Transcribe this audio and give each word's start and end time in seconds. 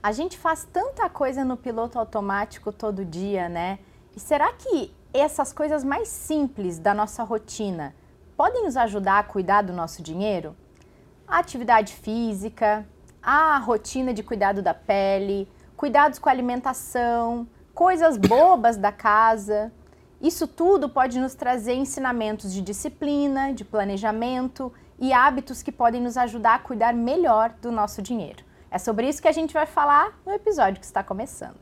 A 0.00 0.12
gente 0.12 0.38
faz 0.38 0.64
tanta 0.64 1.08
coisa 1.08 1.44
no 1.44 1.56
piloto 1.56 1.98
automático 1.98 2.70
todo 2.70 3.04
dia, 3.04 3.48
né? 3.48 3.80
E 4.14 4.20
será 4.20 4.52
que 4.52 4.94
essas 5.12 5.52
coisas 5.52 5.82
mais 5.82 6.06
simples 6.06 6.78
da 6.78 6.94
nossa 6.94 7.24
rotina 7.24 7.92
podem 8.36 8.62
nos 8.62 8.76
ajudar 8.76 9.18
a 9.18 9.24
cuidar 9.24 9.62
do 9.62 9.72
nosso 9.72 10.00
dinheiro? 10.00 10.54
A 11.26 11.38
atividade 11.38 11.94
física, 11.94 12.86
a 13.20 13.58
rotina 13.58 14.14
de 14.14 14.22
cuidado 14.22 14.62
da 14.62 14.72
pele, 14.72 15.50
cuidados 15.76 16.20
com 16.20 16.28
a 16.28 16.32
alimentação, 16.32 17.48
coisas 17.74 18.16
bobas 18.16 18.76
da 18.76 18.92
casa. 18.92 19.72
Isso 20.20 20.46
tudo 20.46 20.88
pode 20.88 21.18
nos 21.18 21.34
trazer 21.34 21.74
ensinamentos 21.74 22.52
de 22.52 22.62
disciplina, 22.62 23.52
de 23.52 23.64
planejamento 23.64 24.72
e 24.96 25.12
hábitos 25.12 25.60
que 25.60 25.72
podem 25.72 26.00
nos 26.00 26.16
ajudar 26.16 26.54
a 26.54 26.58
cuidar 26.60 26.94
melhor 26.94 27.50
do 27.60 27.72
nosso 27.72 28.00
dinheiro. 28.00 28.47
É 28.70 28.76
sobre 28.76 29.08
isso 29.08 29.22
que 29.22 29.28
a 29.28 29.32
gente 29.32 29.54
vai 29.54 29.64
falar 29.64 30.20
no 30.26 30.32
episódio 30.32 30.78
que 30.78 30.84
está 30.84 31.02
começando. 31.02 31.56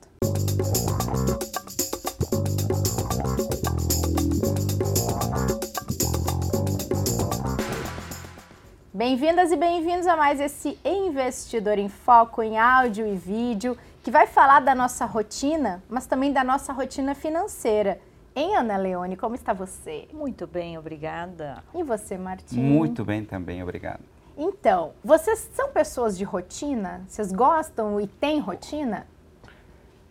Bem-vindas 8.93 9.53
e 9.53 9.57
bem-vindos 9.57 10.07
a 10.09 10.17
mais 10.17 10.41
esse 10.41 10.77
Investidor 10.85 11.79
em 11.79 11.89
Foco 11.89 12.43
em 12.43 12.59
áudio 12.59 13.07
e 13.07 13.15
vídeo, 13.15 13.79
que 14.03 14.11
vai 14.11 14.27
falar 14.27 14.61
da 14.61 14.75
nossa 14.75 15.05
rotina, 15.05 15.85
mas 15.89 16.07
também 16.07 16.33
da 16.33 16.43
nossa 16.43 16.73
rotina 16.73 17.15
financeira. 17.15 18.01
Hein, 18.35 18.57
Ana 18.57 18.77
Leone, 18.77 19.17
como 19.17 19.37
está 19.37 19.53
você? 19.53 20.09
Muito 20.13 20.47
bem, 20.47 20.77
obrigada. 20.77 21.63
E 21.73 21.85
você, 21.85 22.19
Martim? 22.19 22.59
Muito 22.59 23.05
bem 23.05 23.25
também, 23.25 23.63
obrigado. 23.63 24.16
Então, 24.37 24.93
vocês 25.03 25.51
são 25.55 25.71
pessoas 25.71 26.17
de 26.17 26.23
rotina? 26.23 27.03
Vocês 27.09 27.33
gostam 27.33 27.99
e 28.01 28.07
têm 28.07 28.39
rotina? 28.39 29.07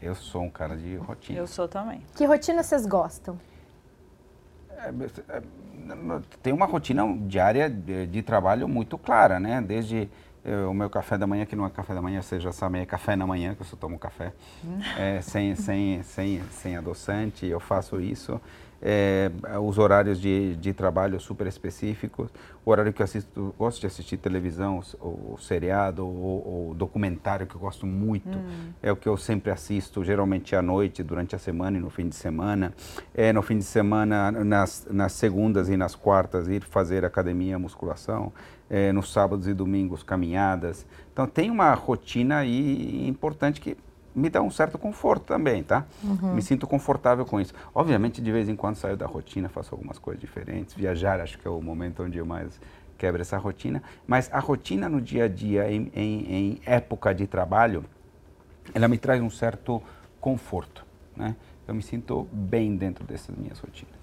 Eu 0.02 0.16
sou 0.16 0.42
um 0.42 0.50
cara 0.50 0.76
de 0.76 0.96
rotina. 0.96 1.38
Eu 1.38 1.48
sou 1.48 1.68
também. 1.68 2.02
Que 2.16 2.26
rotina 2.26 2.64
vocês 2.64 2.86
gostam? 2.88 3.40
É, 4.78 4.90
é, 5.30 5.42
tem 6.42 6.52
uma 6.52 6.66
rotina 6.66 7.04
diária 7.28 7.70
de, 7.70 8.08
de, 8.08 8.22
trabalho 8.22 8.68
muito 8.68 8.98
clara, 8.98 9.40
né? 9.40 9.62
Desde 9.62 10.10
é, 10.44 10.58
o 10.66 10.74
meu 10.74 10.90
café 10.90 11.18
da 11.18 11.28
manhã, 11.28 11.46
que 11.46 11.56
não 11.56 11.66
é 11.66 11.70
café 11.70 11.94
da 11.94 12.02
manhã, 12.02 12.22
você 12.22 12.40
já 12.40 12.52
sabe, 12.52 12.80
é 12.80 12.86
café 12.86 13.16
na 13.16 13.26
manhã, 13.28 13.56
que 13.56 13.62
eu 13.62 13.66
só 13.66 13.76
tomo 13.76 13.98
café, 13.98 14.34
é, 14.98 15.22
sem, 15.22 15.56
sem, 15.56 16.04
sem, 16.04 16.44
sem 16.52 16.78
adoçante, 16.78 17.46
eu 17.46 17.60
faço 17.60 18.02
isso 18.02 18.42
é, 18.82 19.32
os 19.62 19.78
horários 19.78 20.20
de, 20.20 20.56
de 20.58 20.74
trabalho 20.74 21.20
super 21.20 21.48
específicos, 21.48 22.30
o 22.66 22.72
horário 22.72 22.92
que 22.92 23.02
eu 23.02 23.04
assisto, 23.04 23.56
gosto 23.58 23.82
de 23.82 23.88
assistir 23.88 24.18
televisão, 24.18 24.82
o, 25.00 25.38
seriado, 25.40 26.06
ou, 26.06 26.72
o 26.72 26.74
documentário 26.76 27.46
que 27.46 27.56
eu 27.56 27.60
gosto 27.60 27.86
muito, 27.86 28.38
hum. 28.38 28.72
é 28.82 28.92
o 28.92 28.96
que 28.96 29.08
eu 29.08 29.18
sempre 29.18 29.52
assisto, 29.52 30.04
geralmente 30.04 30.56
à 30.56 30.62
noite, 30.62 31.04
durante 31.04 31.36
a 31.36 31.40
semana 31.40 31.78
e 31.78 31.80
no 31.80 31.90
fim 31.90 32.10
de 32.10 32.16
semana. 32.16 32.74
É, 33.14 33.32
no 33.32 33.42
fim 33.42 33.58
de 33.58 33.64
semana, 33.64 34.32
nas, 34.32 34.88
nas 34.90 35.14
segundas 35.14 35.70
e 35.70 35.78
nas 35.78 35.96
quartas, 35.96 36.48
ir 36.48 36.64
fazer 36.64 37.06
academia, 37.06 37.58
musculação. 37.60 38.32
É, 38.68 38.92
nos 38.92 39.14
sábados 39.14 39.48
e 39.48 39.54
domingos, 39.54 40.02
caminhadas. 40.02 40.88
Então, 41.14 41.28
tem 41.28 41.52
uma 41.52 41.72
rotina 41.76 42.38
aí 42.38 43.08
importante 43.08 43.62
que 43.62 43.78
me 44.16 44.30
dá 44.30 44.42
um 44.42 44.50
certo 44.50 44.78
conforto 44.78 45.26
também, 45.26 45.62
tá? 45.62 45.86
Uhum. 46.02 46.34
Me 46.34 46.42
sinto 46.42 46.66
confortável 46.66 47.26
com 47.26 47.40
isso. 47.40 47.54
Obviamente, 47.74 48.22
de 48.22 48.32
vez 48.32 48.48
em 48.48 48.56
quando 48.56 48.76
saio 48.76 48.96
da 48.96 49.06
rotina, 49.06 49.50
faço 49.50 49.76
algumas 49.76 50.00
coisas 50.00 50.22
diferentes. 50.22 50.74
Viajar, 50.74 51.20
acho 51.20 51.38
que 51.38 51.46
é 51.46 51.52
o 51.52 51.62
momento 51.62 52.02
onde 52.02 52.18
eu 52.18 52.26
mais 52.26 52.60
quebro 52.98 53.22
essa 53.22 53.38
rotina. 53.38 53.84
Mas 54.08 54.30
a 54.32 54.40
rotina 54.40 54.88
no 54.88 55.02
dia 55.02 55.26
a 55.26 55.28
dia, 55.28 55.70
em, 55.70 55.92
em, 55.94 56.34
em 56.34 56.62
época 56.66 57.14
de 57.14 57.28
trabalho, 57.28 57.84
ela 58.74 58.88
me 58.88 58.98
traz 58.98 59.22
um 59.22 59.30
certo 59.30 59.84
conforto, 60.22 60.86
né? 61.16 61.36
Eu 61.68 61.76
me 61.76 61.82
sinto 61.82 62.28
bem 62.32 62.76
dentro 62.78 63.04
dessas 63.04 63.36
minhas 63.36 63.60
rotinas. 63.60 63.94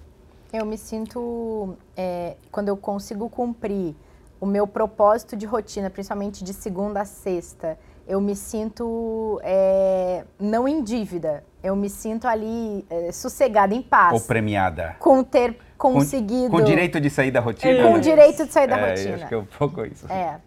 Eu 0.52 0.66
me 0.66 0.76
sinto, 0.76 1.74
é, 1.96 2.36
quando 2.50 2.68
eu 2.68 2.76
consigo 2.76 3.30
cumprir 3.30 3.94
o 4.38 4.44
meu 4.44 4.66
propósito 4.66 5.36
de 5.36 5.46
rotina, 5.46 5.88
principalmente 5.88 6.44
de 6.44 6.52
segunda 6.52 7.00
a 7.00 7.04
sexta, 7.04 7.78
eu 8.06 8.20
me 8.20 8.34
sinto 8.34 9.40
é, 9.42 10.24
não 10.38 10.66
em 10.66 10.82
dívida. 10.82 11.44
Eu 11.62 11.76
me 11.76 11.88
sinto 11.88 12.26
ali 12.26 12.84
é, 12.90 13.12
sossegada, 13.12 13.74
em 13.74 13.82
paz. 13.82 14.12
Ou 14.12 14.20
premiada. 14.20 14.96
Com 14.98 15.22
ter 15.22 15.56
conseguido. 15.78 16.50
Com, 16.50 16.58
com 16.58 16.64
direito 16.64 17.00
de 17.00 17.08
sair 17.08 17.30
da 17.30 17.40
rotina. 17.40 17.72
É. 17.72 17.82
Com 17.82 17.98
direito 17.98 18.46
de 18.46 18.52
sair 18.52 18.66
da 18.66 18.78
é, 18.78 18.90
rotina. 18.90 19.14
Acho 19.14 19.28
que 19.28 19.34
é 19.34 19.38
um 19.38 19.46
pouco 19.46 19.84
isso. 19.84 20.10
É. 20.10 20.40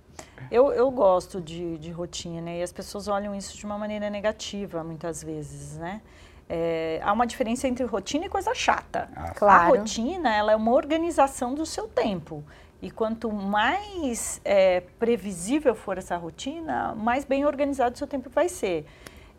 Eu, 0.52 0.72
eu 0.74 0.92
gosto 0.92 1.42
de, 1.42 1.78
de 1.78 1.92
rotina 1.92 2.52
e 2.52 2.62
as 2.62 2.72
pessoas 2.72 3.08
olham 3.08 3.34
isso 3.34 3.58
de 3.58 3.66
uma 3.66 3.78
maneira 3.78 4.10
negativa 4.10 4.84
muitas 4.84 5.24
vezes, 5.24 5.78
né? 5.78 6.02
É, 6.48 7.00
há 7.04 7.12
uma 7.12 7.26
diferença 7.26 7.68
entre 7.68 7.84
rotina 7.86 8.26
e 8.26 8.30
coisa 8.30 8.54
chata. 8.54 9.10
Ah, 9.16 9.32
claro. 9.32 9.74
A 9.74 9.78
rotina 9.78 10.36
ela 10.36 10.52
é 10.52 10.56
uma 10.56 10.72
organização 10.72 11.56
do 11.56 11.66
seu 11.66 11.88
tempo. 11.88 12.44
E 12.82 12.92
quanto 12.92 13.32
mais 13.32 14.40
é, 14.44 14.82
previsível 15.00 15.74
for 15.74 15.98
essa 15.98 16.16
rotina, 16.18 16.94
mais 16.96 17.26
bem 17.26 17.46
organizado 17.46 17.96
o 17.96 17.98
seu 17.98 18.08
tempo 18.08 18.30
vai 18.30 18.50
ser. 18.50 18.86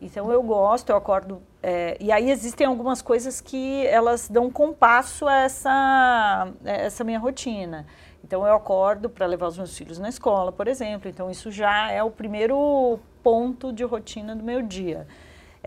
Então 0.01 0.31
eu 0.31 0.43
gosto, 0.43 0.91
eu 0.91 0.97
acordo. 0.97 1.43
É, 1.63 1.97
e 2.01 2.13
aí 2.13 2.31
existem 2.31 2.67
algumas 2.67 3.01
coisas 3.01 3.41
que 3.41 3.87
elas 3.87 4.29
dão 4.29 4.51
compasso 4.51 5.27
a 5.27 5.37
essa, 5.39 6.53
essa 6.65 7.03
minha 7.05 7.19
rotina. 7.19 7.87
Então 8.23 8.47
eu 8.47 8.55
acordo 8.55 9.09
para 9.09 9.25
levar 9.25 9.47
os 9.47 9.57
meus 9.57 9.77
filhos 9.77 9.99
na 9.99 10.09
escola, 10.09 10.53
por 10.53 10.69
exemplo. 10.69 11.09
Então 11.09 11.31
isso 11.31 11.51
já 11.51 11.91
é 11.91 12.03
o 12.03 12.11
primeiro 12.11 12.99
ponto 13.23 13.73
de 13.73 13.85
rotina 13.85 14.35
do 14.35 14.43
meu 14.43 14.61
dia. 14.61 15.07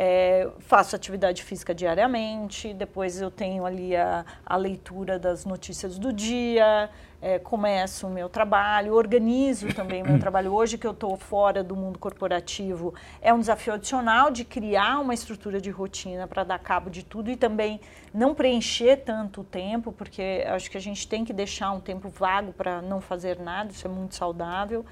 É, 0.01 0.47
faço 0.59 0.95
atividade 0.95 1.43
física 1.43 1.75
diariamente, 1.75 2.73
depois 2.73 3.19
eu 3.19 3.29
tenho 3.29 3.65
ali 3.65 3.97
a, 3.97 4.25
a 4.45 4.55
leitura 4.55 5.19
das 5.19 5.43
notícias 5.43 5.99
do 5.99 6.13
dia, 6.13 6.89
é, 7.21 7.37
começo 7.37 8.07
o 8.07 8.09
meu 8.09 8.29
trabalho, 8.29 8.93
organizo 8.93 9.67
também 9.73 10.01
o 10.01 10.07
meu 10.07 10.17
trabalho. 10.23 10.53
Hoje 10.53 10.77
que 10.77 10.87
eu 10.87 10.91
estou 10.91 11.17
fora 11.17 11.61
do 11.61 11.75
mundo 11.75 11.99
corporativo, 11.99 12.93
é 13.21 13.33
um 13.33 13.41
desafio 13.41 13.73
adicional 13.73 14.31
de 14.31 14.45
criar 14.45 14.99
uma 14.99 15.13
estrutura 15.13 15.59
de 15.59 15.69
rotina 15.69 16.25
para 16.25 16.45
dar 16.45 16.59
cabo 16.59 16.89
de 16.89 17.03
tudo 17.03 17.29
e 17.29 17.35
também 17.35 17.81
não 18.13 18.33
preencher 18.33 19.03
tanto 19.03 19.41
o 19.41 19.43
tempo, 19.43 19.91
porque 19.91 20.45
acho 20.47 20.71
que 20.71 20.77
a 20.77 20.81
gente 20.81 21.05
tem 21.09 21.25
que 21.25 21.33
deixar 21.33 21.73
um 21.73 21.81
tempo 21.81 22.07
vago 22.07 22.53
para 22.53 22.81
não 22.81 23.01
fazer 23.01 23.37
nada, 23.37 23.69
isso 23.73 23.85
é 23.85 23.89
muito 23.89 24.15
saudável 24.15 24.85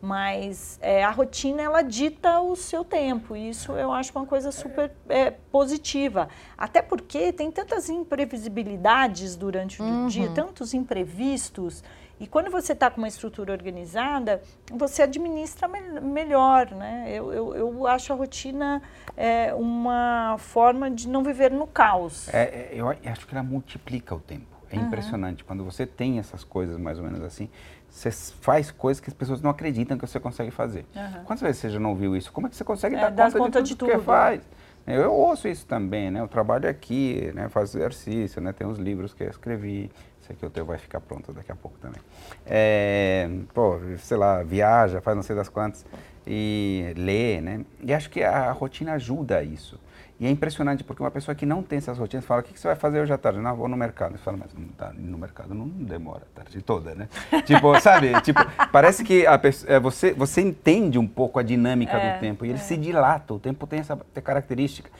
mas 0.00 0.78
é, 0.80 1.04
a 1.04 1.10
rotina 1.10 1.62
ela 1.62 1.82
dita 1.82 2.40
o 2.40 2.56
seu 2.56 2.84
tempo. 2.84 3.36
E 3.36 3.50
isso 3.50 3.72
eu 3.72 3.92
acho 3.92 4.12
uma 4.16 4.26
coisa 4.26 4.50
super 4.50 4.90
é, 5.08 5.30
positiva. 5.30 6.28
Até 6.56 6.80
porque 6.80 7.32
tem 7.32 7.50
tantas 7.50 7.88
imprevisibilidades 7.88 9.36
durante 9.36 9.80
o 9.82 9.84
uhum. 9.84 10.06
dia, 10.06 10.30
tantos 10.30 10.72
imprevistos. 10.72 11.84
E 12.18 12.26
quando 12.26 12.50
você 12.50 12.74
está 12.74 12.90
com 12.90 12.98
uma 12.98 13.08
estrutura 13.08 13.50
organizada, 13.50 14.42
você 14.70 15.02
administra 15.02 15.66
me 15.66 15.80
melhor, 16.02 16.70
né? 16.70 17.06
Eu, 17.08 17.32
eu, 17.32 17.54
eu, 17.54 17.86
acho 17.86 18.12
a 18.12 18.16
rotina 18.16 18.82
é, 19.16 19.54
uma 19.54 20.36
forma 20.38 20.90
de 20.90 21.08
não 21.08 21.24
viver 21.24 21.50
no 21.50 21.66
caos. 21.66 22.28
É, 22.28 22.42
é 22.42 22.70
eu 22.72 22.90
acho 22.90 23.26
que 23.26 23.34
ela 23.34 23.42
multiplica 23.42 24.14
o 24.14 24.20
tempo. 24.20 24.59
É 24.70 24.76
uhum. 24.76 24.86
impressionante. 24.86 25.42
Quando 25.44 25.64
você 25.64 25.84
tem 25.84 26.18
essas 26.18 26.44
coisas 26.44 26.76
mais 26.76 26.98
ou 26.98 27.04
menos 27.04 27.22
assim, 27.22 27.48
você 27.88 28.10
faz 28.10 28.70
coisas 28.70 29.00
que 29.00 29.10
as 29.10 29.14
pessoas 29.14 29.42
não 29.42 29.50
acreditam 29.50 29.98
que 29.98 30.06
você 30.06 30.20
consegue 30.20 30.50
fazer. 30.50 30.86
Uhum. 30.94 31.24
Quantas 31.24 31.42
vezes 31.42 31.60
você 31.60 31.70
já 31.70 31.80
não 31.80 31.94
viu 31.94 32.16
isso? 32.16 32.32
Como 32.32 32.46
é 32.46 32.50
que 32.50 32.56
você 32.56 32.64
consegue 32.64 32.94
é, 32.94 33.10
dar 33.10 33.32
conta, 33.32 33.38
conta, 33.38 33.62
de 33.62 33.74
tudo, 33.74 33.88
de 33.88 33.92
tudo 33.94 33.98
que 34.00 34.04
faz? 34.04 34.42
Eu 34.86 35.12
ouço 35.12 35.46
isso 35.46 35.66
também, 35.66 36.10
né? 36.10 36.20
Eu 36.20 36.28
trabalho 36.28 36.68
aqui, 36.68 37.30
né? 37.34 37.48
faço 37.48 37.76
exercício, 37.76 38.40
né? 38.40 38.52
Tem 38.52 38.66
os 38.66 38.78
livros 38.78 39.12
que 39.12 39.22
eu 39.22 39.28
escrevi. 39.28 39.90
Esse 40.22 40.32
aqui 40.32 40.44
o 40.44 40.50
teu 40.50 40.64
vai 40.64 40.78
ficar 40.78 41.00
pronto 41.00 41.32
daqui 41.32 41.52
a 41.52 41.56
pouco 41.56 41.78
também. 41.78 42.00
É, 42.46 43.28
pô, 43.52 43.78
sei 43.98 44.16
lá, 44.16 44.42
viaja, 44.42 45.00
faz 45.00 45.16
não 45.16 45.22
sei 45.22 45.36
das 45.36 45.48
quantas 45.48 45.84
e 46.26 46.92
lê, 46.96 47.40
né? 47.40 47.64
E 47.82 47.92
acho 47.92 48.10
que 48.10 48.22
a 48.22 48.50
rotina 48.52 48.92
ajuda 48.92 49.42
isso. 49.42 49.78
E 50.20 50.26
é 50.26 50.30
impressionante, 50.30 50.84
porque 50.84 51.02
uma 51.02 51.10
pessoa 51.10 51.34
que 51.34 51.46
não 51.46 51.62
tem 51.62 51.78
essas 51.78 51.96
rotinas 51.96 52.26
fala, 52.26 52.42
o 52.42 52.44
que, 52.44 52.52
que 52.52 52.60
você 52.60 52.68
vai 52.68 52.76
fazer 52.76 53.00
hoje 53.00 53.10
à 53.10 53.16
tarde? 53.16 53.38
Não, 53.38 53.56
vou 53.56 53.66
no 53.66 53.76
mercado. 53.76 54.12
Você 54.12 54.18
fala, 54.18 54.36
mas 54.36 54.52
não 54.52 54.68
tá, 54.68 54.92
no 54.92 55.16
mercado 55.16 55.54
não 55.54 55.66
demora 55.66 56.26
a 56.30 56.40
tarde 56.40 56.60
toda, 56.60 56.94
né? 56.94 57.08
tipo, 57.46 57.80
sabe? 57.80 58.20
Tipo, 58.20 58.40
parece 58.70 59.02
que 59.02 59.26
a 59.26 59.38
pessoa, 59.38 59.72
é, 59.72 59.80
você, 59.80 60.12
você 60.12 60.42
entende 60.42 60.98
um 60.98 61.08
pouco 61.08 61.38
a 61.38 61.42
dinâmica 61.42 61.96
é, 61.96 62.16
do 62.16 62.20
tempo 62.20 62.44
e 62.44 62.50
ele 62.50 62.58
é. 62.58 62.62
se 62.62 62.76
dilata, 62.76 63.32
o 63.32 63.38
tempo 63.38 63.66
tem 63.66 63.80
essa 63.80 63.96
tem 63.96 64.22
característica. 64.22 64.90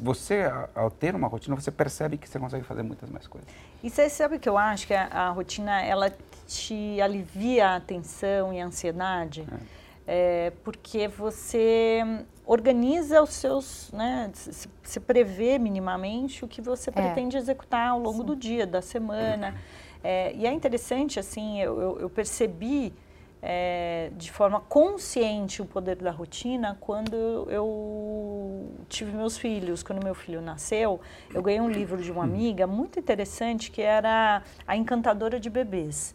Você, 0.00 0.50
ao 0.74 0.90
ter 0.90 1.14
uma 1.14 1.28
rotina, 1.28 1.54
você 1.54 1.70
percebe 1.70 2.16
que 2.16 2.28
você 2.28 2.40
consegue 2.40 2.64
fazer 2.64 2.82
muitas 2.82 3.08
mais 3.10 3.28
coisas. 3.28 3.48
E 3.80 3.88
você 3.88 4.10
sabe 4.10 4.40
que 4.40 4.48
eu 4.48 4.58
acho 4.58 4.88
que 4.88 4.94
a, 4.94 5.04
a 5.06 5.30
rotina, 5.30 5.82
ela 5.82 6.12
te 6.48 7.00
alivia 7.00 7.76
a 7.76 7.80
tensão 7.80 8.52
e 8.52 8.60
a 8.60 8.66
ansiedade? 8.66 9.46
É 9.52 9.78
é, 10.10 10.52
porque 10.64 11.06
você 11.06 12.02
organiza 12.48 13.22
os 13.22 13.34
seus, 13.34 13.92
né, 13.92 14.30
se, 14.32 14.70
se 14.82 15.00
prevê 15.00 15.58
minimamente 15.58 16.46
o 16.46 16.48
que 16.48 16.62
você 16.62 16.88
é. 16.88 16.92
pretende 16.94 17.36
executar 17.36 17.90
ao 17.90 18.00
longo 18.00 18.20
Sim. 18.20 18.24
do 18.24 18.34
dia, 18.34 18.66
da 18.66 18.80
semana. 18.80 19.54
É, 20.02 20.34
e 20.34 20.46
é 20.46 20.50
interessante, 20.50 21.20
assim, 21.20 21.60
eu, 21.60 21.78
eu, 21.78 22.00
eu 22.00 22.10
percebi 22.10 22.94
é, 23.42 24.10
de 24.16 24.32
forma 24.32 24.60
consciente 24.60 25.60
o 25.60 25.66
poder 25.66 25.96
da 25.96 26.10
rotina 26.10 26.74
quando 26.80 27.14
eu 27.50 28.72
tive 28.88 29.14
meus 29.14 29.36
filhos. 29.36 29.82
Quando 29.82 30.02
meu 30.02 30.14
filho 30.14 30.40
nasceu, 30.40 31.02
eu 31.34 31.42
ganhei 31.42 31.60
um 31.60 31.68
livro 31.70 32.02
de 32.02 32.10
uma 32.10 32.24
amiga 32.24 32.66
muito 32.66 32.98
interessante 32.98 33.70
que 33.70 33.82
era 33.82 34.42
A 34.66 34.74
Encantadora 34.74 35.38
de 35.38 35.50
Bebês. 35.50 36.14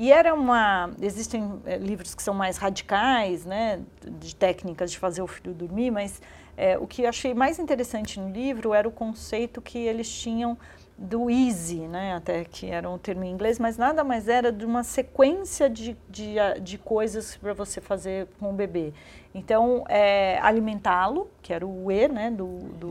E 0.00 0.10
era 0.10 0.32
uma. 0.32 0.90
Existem 1.02 1.60
é, 1.66 1.76
livros 1.76 2.14
que 2.14 2.22
são 2.22 2.32
mais 2.32 2.56
radicais, 2.56 3.44
né, 3.44 3.82
de 4.18 4.34
técnicas 4.34 4.90
de 4.90 4.98
fazer 4.98 5.20
o 5.20 5.26
filho 5.26 5.52
dormir, 5.52 5.90
mas 5.90 6.22
é, 6.56 6.78
o 6.78 6.86
que 6.86 7.02
eu 7.02 7.08
achei 7.10 7.34
mais 7.34 7.58
interessante 7.58 8.18
no 8.18 8.30
livro 8.30 8.72
era 8.72 8.88
o 8.88 8.90
conceito 8.90 9.60
que 9.60 9.76
eles 9.76 10.10
tinham 10.10 10.56
do 10.96 11.28
easy, 11.28 11.80
né, 11.80 12.14
até 12.14 12.44
que 12.44 12.70
era 12.70 12.88
um 12.88 12.96
termo 12.96 13.24
em 13.24 13.30
inglês, 13.30 13.58
mas 13.58 13.76
nada 13.76 14.02
mais 14.02 14.26
era 14.26 14.50
de 14.50 14.64
uma 14.64 14.82
sequência 14.82 15.68
de, 15.68 15.94
de, 16.08 16.36
de 16.62 16.78
coisas 16.78 17.36
para 17.36 17.52
você 17.52 17.78
fazer 17.78 18.26
com 18.38 18.48
o 18.48 18.52
bebê. 18.54 18.94
Então, 19.34 19.84
é, 19.86 20.38
alimentá-lo, 20.40 21.30
que 21.42 21.52
era 21.52 21.66
o 21.66 21.92
E, 21.92 22.08
né, 22.08 22.30
do, 22.30 22.46
do, 22.46 22.90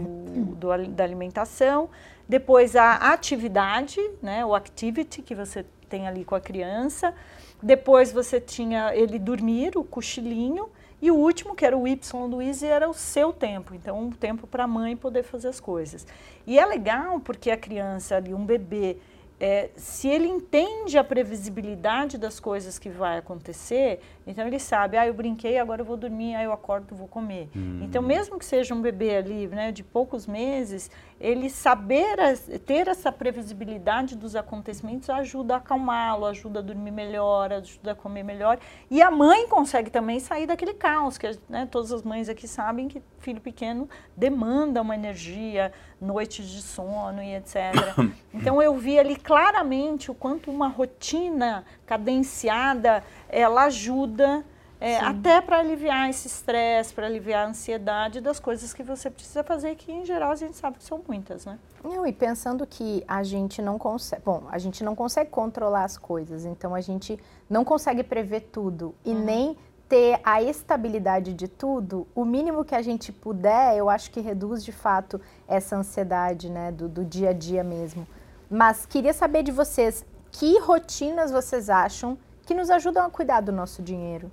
do, 0.56 0.88
da 0.90 1.04
alimentação. 1.04 1.90
Depois, 2.28 2.76
a 2.76 3.14
atividade, 3.14 4.00
né, 4.22 4.46
o 4.46 4.54
activity 4.54 5.24
que 5.24 5.34
você 5.34 5.66
tem 5.89 6.07
ali 6.07 6.24
com 6.24 6.36
a 6.36 6.39
criança. 6.39 7.13
Depois, 7.62 8.12
você 8.12 8.39
tinha 8.39 8.95
ele 8.95 9.19
dormir, 9.19 9.77
o 9.77 9.83
cochilinho. 9.83 10.69
E 11.01 11.09
o 11.09 11.15
último, 11.15 11.56
que 11.56 11.65
era 11.65 11.77
o 11.77 11.88
Y 11.88 12.30
do 12.30 12.41
Easy, 12.41 12.65
era 12.65 12.89
o 12.89 12.94
seu 12.94 13.31
tempo. 13.31 13.74
Então, 13.74 14.00
um 14.00 14.12
tempo 14.12 14.45
para 14.45 14.65
a 14.65 14.68
mãe 14.68 14.95
poder 14.95 15.24
fazer 15.24 15.47
as 15.47 15.59
coisas. 15.59 16.06
E 16.45 16.59
é 16.59 16.65
legal 16.65 17.19
porque 17.19 17.50
a 17.50 17.57
criança 17.57 18.18
ali, 18.18 18.33
um 18.33 18.45
bebê, 18.45 18.97
é, 19.39 19.69
se 19.77 20.09
ele 20.09 20.27
entende 20.27 20.97
a 20.97 21.03
previsibilidade 21.03 22.18
das 22.18 22.39
coisas 22.41 22.77
que 22.77 22.89
vai 22.89 23.18
acontecer, 23.18 24.01
então 24.27 24.45
ele 24.45 24.59
sabe, 24.59 24.97
ah, 24.97 25.07
eu 25.07 25.13
brinquei, 25.13 25.57
agora 25.57 25.81
eu 25.81 25.86
vou 25.86 25.95
dormir, 25.95 26.36
aí 26.36 26.44
eu 26.44 26.51
acordo, 26.51 26.94
vou 26.94 27.07
comer. 27.07 27.47
Hum. 27.56 27.80
Então, 27.83 28.01
mesmo 28.01 28.38
que 28.38 28.44
seja 28.44 28.75
um 28.75 28.81
bebê 28.81 29.15
ali, 29.15 29.47
né, 29.47 29.71
de 29.71 29.81
poucos 29.81 30.27
meses, 30.27 30.91
ele 31.19 31.50
saber 31.50 32.18
ter 32.66 32.88
essa 32.88 33.12
previsibilidade 33.12 34.16
dos 34.16 34.36
acontecimentos 34.36 35.10
ajuda 35.10 35.56
a 35.56 35.57
acalmá-lo, 35.57 36.25
ajuda 36.25 36.60
a 36.60 36.62
dormir 36.62 36.92
melhor, 36.92 37.51
ajuda 37.51 37.92
a 37.92 37.95
comer 37.95 38.24
melhor. 38.24 38.57
E 38.89 39.01
a 39.01 39.12
mãe 39.12 39.48
consegue 39.48 39.89
também 39.89 40.19
sair 40.19 40.48
daquele 40.48 40.74
caos, 40.74 41.18
que 41.18 41.38
né, 41.50 41.68
todas 41.69 41.92
as 41.92 42.04
mães 42.04 42.30
aqui 42.30 42.48
sabem 42.48 42.88
que 42.88 43.01
filho 43.19 43.42
pequeno 43.42 43.89
demanda 44.16 44.81
uma 44.81 44.95
energia, 44.95 45.74
noites 46.00 46.48
de 46.48 46.62
sono 46.62 47.22
e 47.22 47.36
etc. 47.36 47.56
Então 48.33 48.62
eu 48.62 48.75
vi 48.75 48.98
ali 48.98 49.15
claramente 49.15 50.10
o 50.12 50.13
quanto 50.13 50.51
uma 50.51 50.68
rotina 50.68 51.65
cadenciada 51.86 53.04
ela 53.27 53.63
ajuda 53.65 54.45
é, 54.81 54.98
até 54.98 55.42
para 55.42 55.60
aliviar 55.60 56.10
esse 56.10 56.28
estresse, 56.28 56.94
para 56.94 57.06
aliviar 57.06 57.46
a 57.46 57.50
ansiedade 57.50 58.22
das 58.22 58.40
coisas 58.40 58.74
que 58.74 58.81
você 58.81 59.10
precisa 59.10 59.44
fazer, 59.44 59.76
que 59.76 59.92
em 59.92 60.06
geral 60.06 60.31
a 60.31 60.36
gente 60.36 60.56
sabe 60.56 60.78
que 60.78 60.84
são 60.86 61.02
muitas, 61.06 61.46
né? 61.46 61.60
Não, 61.84 62.08
e 62.08 62.14
pensando 62.14 62.66
que 62.66 63.04
a 63.06 63.22
gente 63.22 63.62
não 63.62 63.78
consegue, 63.78 64.22
bom, 64.24 64.44
a 64.50 64.58
gente 64.58 64.81
não 64.84 64.96
consegue 64.96 65.30
controlar 65.30 65.84
as 65.84 65.98
coisas, 65.98 66.46
então 66.46 66.74
a 66.74 66.80
gente 66.80 67.20
não 67.50 67.66
consegue 67.66 68.04
prever 68.04 68.50
tudo 68.52 68.96
e 69.04 69.12
uhum. 69.12 69.24
nem 69.24 69.58
ter 69.90 70.22
a 70.24 70.42
estabilidade 70.42 71.34
de 71.34 71.48
tudo, 71.48 72.08
o 72.16 72.24
mínimo 72.24 72.64
que 72.64 72.75
a 72.75 72.82
gente 72.82 73.12
puder, 73.12 73.75
eu 73.75 73.90
acho 73.90 74.12
que 74.12 74.22
reduz 74.22 74.64
de 74.64 74.72
fato 74.72 75.20
essa 75.48 75.75
ansiedade, 75.75 76.50
né, 76.50 76.72
do, 76.72 76.88
do 76.88 77.04
dia 77.04 77.32
a 77.32 77.34
dia 77.34 77.64
mesmo. 77.64 78.08
Mas 78.50 78.86
queria 78.86 79.14
saber 79.14 79.44
de 79.44 79.52
vocês, 79.52 80.06
que 80.32 80.60
rotinas 80.60 81.32
vocês 81.32 81.70
acham 81.70 82.18
que 82.46 82.54
nos 82.54 82.70
ajudam 82.70 83.06
a 83.06 83.10
cuidar 83.10 83.42
do 83.42 83.52
nosso 83.52 83.82
dinheiro? 83.82 84.32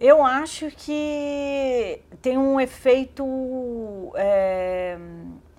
Eu 0.00 0.24
acho 0.24 0.70
que 0.70 2.00
tem 2.22 2.38
um 2.38 2.58
efeito 2.58 3.22
é, 4.14 4.96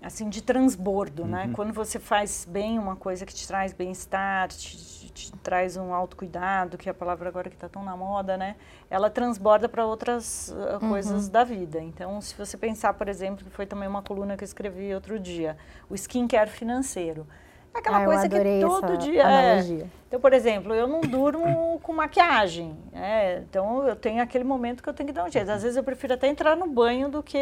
assim 0.01 0.27
de 0.29 0.41
transbordo, 0.41 1.25
né? 1.25 1.43
uhum. 1.43 1.47
né? 1.49 1.53
Quando 1.53 1.71
você 1.71 1.99
faz 1.99 2.47
bem 2.49 2.79
uma 2.79 2.95
coisa 2.95 3.23
que 3.23 3.35
te 3.35 3.47
traz 3.47 3.71
bem-estar, 3.71 4.47
te, 4.47 4.75
te, 4.75 5.11
te, 5.11 5.31
traz 5.43 5.77
um 5.77 5.93
autocuidado, 5.93 6.75
que 6.75 6.89
é 6.89 6.91
a 6.91 6.93
palavra 6.95 7.29
agora 7.29 7.51
que 7.51 7.55
está 7.55 7.69
tão 7.69 7.83
na 7.83 7.95
moda, 7.95 8.35
né? 8.35 8.55
Ela 8.89 9.11
transborda 9.11 9.69
para 9.69 9.85
outras 9.85 10.49
uh, 10.49 10.79
coisas 10.89 11.25
uhum. 11.25 11.31
da 11.31 11.43
vida. 11.43 11.79
Então, 11.79 12.19
se 12.19 12.33
você 12.35 12.57
pensar, 12.57 12.95
por 12.95 13.07
exemplo, 13.07 13.45
que 13.45 13.51
foi 13.51 13.67
também 13.67 13.87
uma 13.87 14.01
coluna 14.01 14.35
que 14.35 14.43
eu 14.43 14.47
escrevi 14.47 14.91
outro 14.91 15.19
dia, 15.19 15.55
o 15.87 15.93
skincare 15.93 16.49
financeiro. 16.49 17.27
Aquela 17.73 18.03
ah, 18.03 18.05
coisa 18.05 18.27
que 18.27 18.59
todo 18.59 18.97
dia. 18.97 19.23
É. 19.23 19.87
Então, 20.07 20.19
por 20.19 20.33
exemplo, 20.33 20.73
eu 20.73 20.87
não 20.87 20.99
durmo 20.99 21.79
com 21.83 21.93
maquiagem. 21.93 22.77
É, 22.91 23.39
então, 23.39 23.87
eu 23.87 23.95
tenho 23.95 24.21
aquele 24.21 24.43
momento 24.43 24.83
que 24.83 24.89
eu 24.89 24.93
tenho 24.93 25.07
que 25.07 25.13
dar 25.13 25.23
um 25.23 25.31
jeito. 25.31 25.49
Às 25.49 25.63
vezes, 25.63 25.77
eu 25.77 25.83
prefiro 25.83 26.13
até 26.13 26.27
entrar 26.27 26.55
no 26.57 26.67
banho 26.67 27.07
do 27.07 27.23
que 27.23 27.37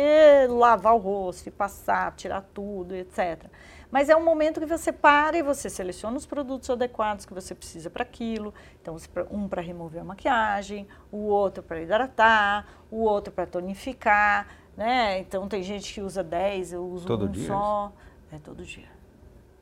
lavar 0.48 0.94
o 0.94 0.98
rosto 0.98 1.48
e 1.48 1.52
passar, 1.52 2.14
tirar 2.16 2.42
tudo, 2.54 2.96
etc. 2.96 3.46
Mas 3.90 4.08
é 4.08 4.16
um 4.16 4.24
momento 4.24 4.60
que 4.60 4.68
você 4.68 4.92
para 4.92 5.36
e 5.36 5.42
você 5.42 5.68
seleciona 5.68 6.16
os 6.16 6.28
produtos 6.28 6.70
adequados 6.70 7.26
que 7.26 7.34
você 7.34 7.56
precisa 7.56 7.90
para 7.90 8.04
aquilo. 8.04 8.54
Então, 8.80 8.96
um 9.32 9.48
para 9.48 9.64
remover 9.64 10.02
a 10.02 10.06
maquiagem, 10.06 10.88
o 11.12 11.26
outro 11.26 11.64
para 11.64 11.82
hidratar, 11.82 12.68
o 12.92 13.02
outro 13.02 13.34
para 13.34 13.48
tonificar. 13.48 14.48
Né? 14.78 15.18
Então, 15.20 15.48
tem 15.48 15.64
gente 15.64 15.92
que 15.92 16.02
usa 16.02 16.24
10, 16.24 16.74
eu 16.74 16.86
uso 16.86 17.08
todo 17.08 17.26
um 17.26 17.32
dia? 17.32 17.48
só. 17.48 17.92
É 18.32 18.38
todo 18.38 18.64
dia 18.64 18.99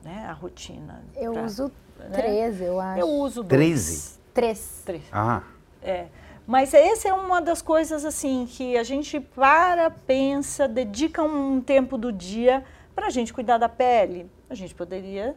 né, 0.07 0.25
a 0.25 0.31
rotina. 0.31 1.04
Eu 1.18 1.33
pra, 1.33 1.44
uso 1.44 1.71
né? 2.00 2.18
13, 2.18 2.63
eu 2.63 2.80
acho. 2.80 3.00
Eu 3.01 3.09
uso 3.09 3.44
13? 3.44 4.18
Três. 4.33 4.81
Três. 4.86 5.04
Ah. 5.12 5.44
É. 5.81 6.06
Mas 6.45 6.74
essa 6.74 7.09
é 7.09 7.13
uma 7.13 7.42
das 7.42 7.62
coisas 7.62 8.06
assim 8.06 8.48
que 8.50 8.77
a 8.77 8.83
gente 8.83 9.19
para, 9.19 9.92
pensa, 9.92 10.65
dedica 10.65 11.21
um 11.21 11.59
tempo 11.59 11.98
do 11.98 12.09
dia 12.09 12.63
para 12.95 13.07
a 13.07 13.09
gente 13.09 13.33
cuidar 13.33 13.57
da 13.57 13.68
pele. 13.68 14.31
A 14.50 14.56
gente 14.56 14.74
poderia 14.74 15.36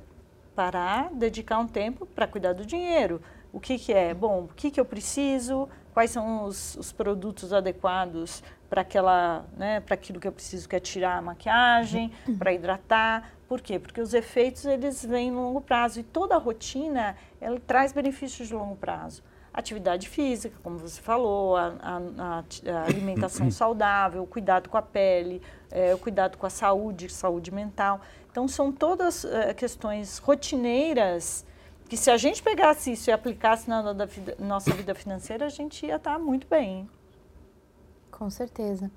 parar, 0.54 1.10
dedicar 1.12 1.58
um 1.58 1.66
tempo 1.66 2.06
para 2.06 2.28
cuidar 2.28 2.52
do 2.52 2.64
dinheiro. 2.64 3.20
O 3.52 3.58
que, 3.58 3.76
que 3.76 3.92
é? 3.92 4.14
Bom, 4.14 4.44
o 4.44 4.48
que, 4.54 4.70
que 4.70 4.78
eu 4.78 4.84
preciso? 4.84 5.68
Quais 5.92 6.12
são 6.12 6.44
os, 6.44 6.76
os 6.76 6.92
produtos 6.92 7.52
adequados 7.52 8.40
para 8.68 8.82
aquela, 8.82 9.44
né, 9.56 9.80
para 9.80 9.94
aquilo 9.94 10.20
que 10.20 10.28
eu 10.28 10.32
preciso, 10.32 10.68
que 10.68 10.76
é 10.76 10.80
tirar 10.80 11.16
a 11.16 11.22
maquiagem, 11.22 12.12
para 12.38 12.52
hidratar, 12.52 13.32
por 13.50 13.60
quê? 13.60 13.80
Porque 13.80 14.00
os 14.00 14.14
efeitos 14.14 14.64
eles 14.64 15.04
vêm 15.04 15.32
no 15.32 15.42
longo 15.42 15.60
prazo 15.60 15.98
e 15.98 16.04
toda 16.04 16.36
a 16.36 16.38
rotina 16.38 17.16
ela 17.40 17.58
traz 17.58 17.92
benefícios 17.92 18.46
de 18.46 18.54
longo 18.54 18.76
prazo. 18.76 19.24
Atividade 19.52 20.08
física, 20.08 20.56
como 20.62 20.78
você 20.78 21.00
falou, 21.00 21.56
a, 21.56 21.74
a, 21.82 22.44
a 22.72 22.84
alimentação 22.86 23.50
saudável, 23.50 24.22
o 24.22 24.26
cuidado 24.28 24.68
com 24.68 24.76
a 24.76 24.82
pele, 24.82 25.42
é, 25.68 25.92
o 25.92 25.98
cuidado 25.98 26.38
com 26.38 26.46
a 26.46 26.50
saúde, 26.50 27.08
saúde 27.08 27.52
mental. 27.52 28.00
Então, 28.30 28.46
são 28.46 28.70
todas 28.70 29.24
é, 29.24 29.52
questões 29.52 30.18
rotineiras 30.18 31.44
que 31.88 31.96
se 31.96 32.08
a 32.08 32.16
gente 32.16 32.40
pegasse 32.44 32.92
isso 32.92 33.10
e 33.10 33.12
aplicasse 33.12 33.68
na, 33.68 33.82
na, 33.82 33.94
na 33.94 34.06
nossa 34.38 34.70
vida 34.72 34.94
financeira, 34.94 35.46
a 35.46 35.48
gente 35.48 35.84
ia 35.84 35.96
estar 35.96 36.20
muito 36.20 36.46
bem. 36.46 36.88
Com 38.12 38.30
certeza. 38.30 38.88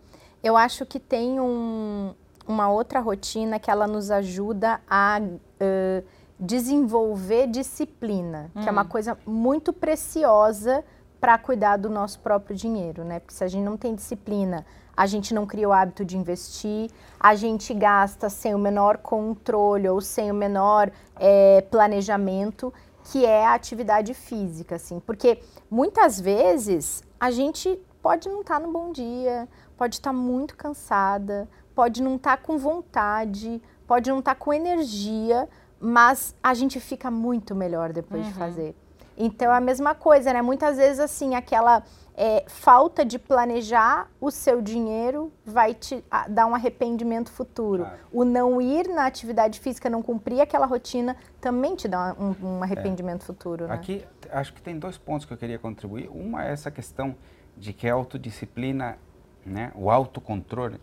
Eu 0.44 0.56
acho 0.56 0.86
que 0.86 1.00
tem 1.00 1.40
um, 1.40 2.14
uma 2.48 2.70
outra 2.70 3.00
rotina 3.00 3.60
que 3.60 3.72
ela 3.72 3.88
nos 3.88 4.12
ajuda 4.12 4.82
a 4.90 5.20
uh, 5.22 6.06
desenvolver 6.40 7.48
disciplina, 7.48 8.52
hum. 8.56 8.62
que 8.62 8.70
é 8.70 8.72
uma 8.72 8.84
hum. 8.84 8.88
coisa 8.88 9.18
muito 9.26 9.72
preciosa 9.72 10.84
para 11.20 11.38
cuidar 11.38 11.78
do 11.78 11.90
nosso 11.90 12.20
próprio 12.20 12.56
dinheiro, 12.56 13.06
né? 13.06 13.20
Porque 13.20 13.34
se 13.34 13.44
a 13.44 13.48
gente 13.48 13.64
não 13.64 13.78
tem 13.78 13.96
disciplina, 13.96 14.66
a 14.96 15.06
gente 15.06 15.34
não 15.34 15.46
cria 15.46 15.70
o 15.70 15.72
hábito 15.72 16.04
de 16.04 16.18
investir, 16.18 16.92
a 17.20 17.34
gente 17.34 17.74
gasta 17.74 18.30
sem 18.30 18.54
o 18.54 18.60
menor 18.60 18.98
controle 18.98 19.88
ou 19.88 20.02
sem 20.02 20.30
o 20.30 20.34
menor 20.34 20.92
é, 21.16 21.62
planejamento, 21.72 22.74
que 23.06 23.26
é 23.26 23.46
a 23.46 23.54
atividade 23.54 24.14
física, 24.14 24.76
assim. 24.76 25.00
Porque 25.00 25.40
muitas 25.70 26.20
vezes 26.20 27.04
a 27.18 27.32
gente 27.32 27.80
pode 28.02 28.28
não 28.28 28.42
estar 28.42 28.60
tá 28.60 28.66
no 28.66 28.72
bom 28.72 28.92
dia, 28.92 29.48
pode 29.78 29.96
estar 29.96 30.12
tá 30.12 30.16
muito 30.16 30.58
cansada, 30.58 31.48
pode 31.76 32.02
não 32.02 32.16
estar 32.16 32.38
tá 32.38 32.44
com 32.44 32.58
vontade, 32.58 33.62
pode 33.88 34.10
não 34.10 34.20
estar 34.20 34.36
tá 34.36 34.40
com 34.40 34.54
energia, 34.54 35.48
mas 35.80 36.36
a 36.42 36.54
gente 36.54 36.80
fica 36.80 37.12
muito 37.12 37.54
melhor 37.54 37.92
depois 37.92 38.24
uhum. 38.24 38.32
de 38.32 38.38
fazer. 38.38 38.76
Então 39.18 39.52
é 39.52 39.58
a 39.58 39.62
mesma 39.62 39.94
coisa, 39.94 40.34
né? 40.34 40.42
Muitas 40.42 40.78
vezes 40.78 41.00
assim, 41.00 41.36
aquela 41.36 41.84
é, 42.16 42.44
falta 42.48 43.04
de 43.04 43.18
planejar 43.18 44.10
o 44.20 44.32
seu 44.32 44.62
dinheiro 44.62 45.32
vai 45.46 45.74
te 45.74 46.04
a, 46.10 46.28
dar 46.28 46.46
um 46.46 46.56
arrependimento 46.56 47.32
futuro. 47.32 47.84
Claro. 47.84 48.00
O 48.12 48.24
não 48.24 48.62
ir 48.62 48.88
na 48.88 49.06
atividade 49.06 49.60
física, 49.60 49.90
não 49.90 50.02
cumprir 50.02 50.42
aquela 50.42 50.66
rotina, 50.66 51.16
também 51.42 51.76
te 51.76 51.88
dá 51.88 52.16
um, 52.20 52.36
um 52.58 52.64
arrependimento 52.64 53.22
é. 53.22 53.26
futuro. 53.26 53.68
Né? 53.68 53.74
Aqui 53.74 54.06
acho 54.32 54.54
que 54.54 54.62
tem 54.62 54.78
dois 54.78 54.98
pontos 54.98 55.26
que 55.26 55.34
eu 55.34 55.38
queria 55.38 55.60
contribuir. 55.60 56.10
Uma 56.10 56.46
é 56.46 56.52
essa 56.52 56.72
questão 56.72 57.16
de 57.58 57.72
que 57.74 57.88
a 57.88 57.94
autodisciplina, 57.94 58.98
né, 59.46 59.72
o 59.76 59.92
autocontrole, 59.92 60.80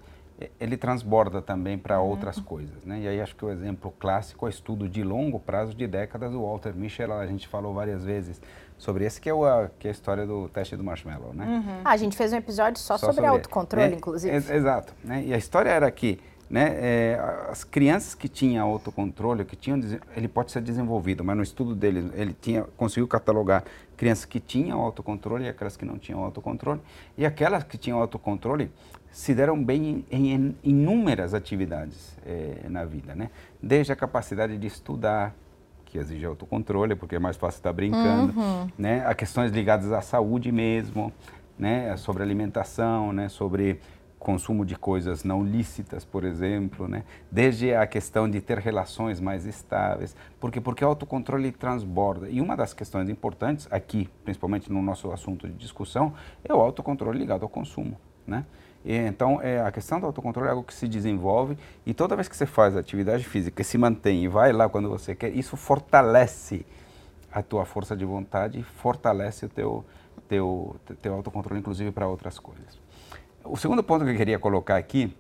ele 0.58 0.76
transborda 0.76 1.42
também 1.42 1.76
para 1.76 2.00
outras 2.00 2.38
coisas, 2.38 2.84
né? 2.84 3.00
E 3.00 3.08
aí 3.08 3.20
acho 3.20 3.34
que 3.36 3.44
o 3.44 3.50
exemplo 3.50 3.92
clássico 3.98 4.46
é 4.46 4.48
o 4.48 4.50
estudo 4.50 4.88
de 4.88 5.02
longo 5.02 5.38
prazo 5.38 5.74
de 5.74 5.86
décadas 5.86 6.32
do 6.32 6.42
Walter 6.42 6.74
Mischel, 6.74 7.12
a 7.12 7.26
gente 7.26 7.46
falou 7.48 7.74
várias 7.74 8.04
vezes 8.04 8.40
sobre 8.78 9.04
esse 9.04 9.20
que 9.20 9.28
é, 9.28 9.34
o, 9.34 9.44
a, 9.44 9.70
que 9.78 9.86
é 9.86 9.90
a 9.90 9.92
história 9.92 10.26
do 10.26 10.48
teste 10.48 10.76
do 10.76 10.82
marshmallow, 10.82 11.34
né? 11.34 11.44
Uhum. 11.44 11.80
Ah, 11.84 11.90
a 11.90 11.96
gente 11.96 12.16
fez 12.16 12.32
um 12.32 12.36
episódio 12.36 12.80
só, 12.80 12.96
só 12.96 13.06
sobre, 13.06 13.16
sobre 13.16 13.30
autocontrole, 13.30 13.90
né? 13.90 13.96
inclusive. 13.96 14.34
É, 14.34 14.56
exato, 14.56 14.94
né? 15.04 15.22
E 15.26 15.34
a 15.34 15.36
história 15.36 15.68
era 15.68 15.90
que 15.90 16.18
né, 16.50 16.74
é, 16.80 17.20
as 17.48 17.62
crianças 17.62 18.12
que 18.12 18.28
tinham 18.28 18.68
autocontrole, 18.68 19.44
que 19.44 19.54
tinham, 19.54 19.78
ele 20.16 20.26
pode 20.26 20.50
ser 20.50 20.60
desenvolvido, 20.60 21.22
mas 21.22 21.36
no 21.36 21.44
estudo 21.44 21.76
dele 21.76 22.10
ele 22.14 22.34
tinha, 22.40 22.64
conseguiu 22.76 23.06
catalogar 23.06 23.62
crianças 23.96 24.24
que 24.24 24.40
tinham 24.40 24.80
autocontrole 24.80 25.44
e 25.44 25.48
aquelas 25.48 25.76
que 25.76 25.84
não 25.84 25.96
tinham 25.96 26.24
autocontrole, 26.24 26.80
e 27.16 27.24
aquelas 27.24 27.62
que 27.62 27.78
tinham 27.78 28.00
autocontrole 28.00 28.68
se 29.10 29.34
deram 29.34 29.62
bem 29.62 30.04
em, 30.10 30.56
inúmeras 30.62 31.34
atividades 31.34 32.16
é, 32.24 32.66
na 32.68 32.84
vida, 32.84 33.14
né? 33.14 33.30
Desde 33.62 33.92
a 33.92 33.96
capacidade 33.96 34.56
de 34.56 34.66
estudar, 34.66 35.34
que 35.90 35.98
exige 35.98 36.24
autocontrole, 36.24 36.94
porque 36.94 37.16
é 37.16 37.18
mais 37.18 37.36
fácil 37.36 37.58
estar 37.58 37.72
brincando, 37.72 38.38
uhum. 38.38 38.68
né? 38.78 39.04
A 39.04 39.14
questões 39.14 39.50
ligadas 39.50 39.90
à 39.92 40.00
saúde 40.00 40.52
mesmo, 40.52 41.12
né? 41.58 41.96
Sobre 41.96 42.22
alimentação, 42.22 43.12
né? 43.12 43.28
Sobre 43.28 43.80
consumo 44.20 44.66
de 44.66 44.76
coisas 44.76 45.24
não 45.24 45.42
lícitas, 45.42 46.04
por 46.04 46.24
exemplo, 46.24 46.86
né? 46.86 47.02
Desde 47.32 47.74
a 47.74 47.86
questão 47.86 48.30
de 48.30 48.40
ter 48.40 48.58
relações 48.58 49.18
mais 49.18 49.46
estáveis, 49.46 50.14
porque 50.38 50.60
porque 50.60 50.84
o 50.84 50.88
autocontrole 50.88 51.50
transborda. 51.50 52.28
E 52.28 52.40
uma 52.40 52.56
das 52.56 52.72
questões 52.72 53.08
importantes 53.08 53.66
aqui, 53.70 54.08
principalmente 54.22 54.70
no 54.70 54.80
nosso 54.82 55.10
assunto 55.10 55.48
de 55.48 55.54
discussão, 55.54 56.12
é 56.44 56.54
o 56.54 56.60
autocontrole 56.60 57.18
ligado 57.18 57.42
ao 57.42 57.48
consumo, 57.48 57.98
né? 58.30 58.44
E, 58.84 58.96
então, 58.96 59.40
é, 59.42 59.60
a 59.60 59.70
questão 59.70 60.00
do 60.00 60.06
autocontrole 60.06 60.48
é 60.48 60.52
algo 60.52 60.62
que 60.62 60.72
se 60.72 60.88
desenvolve 60.88 61.58
e 61.84 61.92
toda 61.92 62.16
vez 62.16 62.28
que 62.28 62.36
você 62.36 62.46
faz 62.46 62.76
atividade 62.76 63.24
física, 63.24 63.62
se 63.62 63.76
mantém 63.76 64.24
e 64.24 64.28
vai 64.28 64.52
lá 64.52 64.68
quando 64.68 64.88
você 64.88 65.14
quer, 65.14 65.28
isso 65.36 65.56
fortalece 65.56 66.64
a 67.30 67.42
tua 67.42 67.64
força 67.64 67.94
de 67.96 68.04
vontade, 68.04 68.62
fortalece 68.62 69.44
o 69.44 69.48
teu, 69.48 69.84
teu, 70.28 70.76
teu 71.02 71.14
autocontrole, 71.14 71.60
inclusive 71.60 71.90
para 71.90 72.08
outras 72.08 72.38
coisas. 72.38 72.78
O 73.44 73.56
segundo 73.56 73.82
ponto 73.82 74.04
que 74.04 74.10
eu 74.10 74.16
queria 74.16 74.38
colocar 74.38 74.76
aqui 74.76 75.14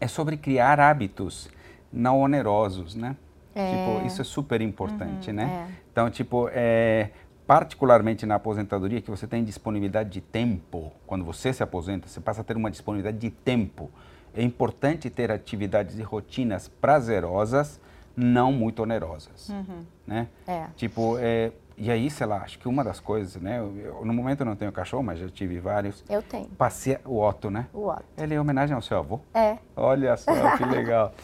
é 0.00 0.06
sobre 0.06 0.36
criar 0.36 0.78
hábitos 0.78 1.48
não 1.92 2.20
onerosos, 2.20 2.94
né? 2.94 3.16
É. 3.54 3.70
Tipo, 3.70 4.06
isso 4.06 4.20
é 4.20 4.24
super 4.24 4.60
importante, 4.60 5.30
uhum, 5.30 5.36
né? 5.36 5.68
É. 5.68 5.74
Então, 5.90 6.10
tipo, 6.10 6.48
é, 6.52 7.10
particularmente 7.48 8.26
na 8.26 8.34
aposentadoria, 8.34 9.00
que 9.00 9.10
você 9.10 9.26
tem 9.26 9.42
disponibilidade 9.42 10.10
de 10.10 10.20
tempo. 10.20 10.92
Quando 11.06 11.24
você 11.24 11.50
se 11.50 11.62
aposenta, 11.62 12.06
você 12.06 12.20
passa 12.20 12.42
a 12.42 12.44
ter 12.44 12.54
uma 12.54 12.70
disponibilidade 12.70 13.16
de 13.16 13.30
tempo. 13.30 13.90
É 14.34 14.42
importante 14.42 15.08
ter 15.08 15.32
atividades 15.32 15.98
e 15.98 16.02
rotinas 16.02 16.68
prazerosas, 16.68 17.80
não 18.14 18.52
muito 18.52 18.82
onerosas, 18.82 19.48
uhum. 19.48 19.82
né? 20.06 20.28
É. 20.46 20.66
Tipo, 20.76 21.16
é, 21.18 21.50
e 21.78 21.90
aí, 21.90 22.10
sei 22.10 22.26
lá, 22.26 22.42
acho 22.42 22.58
que 22.58 22.68
uma 22.68 22.84
das 22.84 23.00
coisas, 23.00 23.40
né? 23.40 23.60
Eu, 23.60 24.04
no 24.04 24.12
momento 24.12 24.40
eu 24.40 24.46
não 24.46 24.54
tenho 24.54 24.70
cachorro, 24.70 25.02
mas 25.02 25.18
já 25.18 25.28
tive 25.30 25.58
vários. 25.58 26.04
Eu 26.06 26.20
tenho. 26.20 26.48
Passei 26.48 26.98
o 27.06 27.18
Otto, 27.18 27.50
né? 27.50 27.66
O 27.72 27.88
Otto. 27.88 28.04
Ele 28.18 28.34
é 28.34 28.40
homenagem 28.40 28.76
ao 28.76 28.82
seu 28.82 28.98
avô? 28.98 29.20
É. 29.32 29.56
Olha 29.74 30.18
só, 30.18 30.32
que 30.58 30.66
legal. 30.68 31.14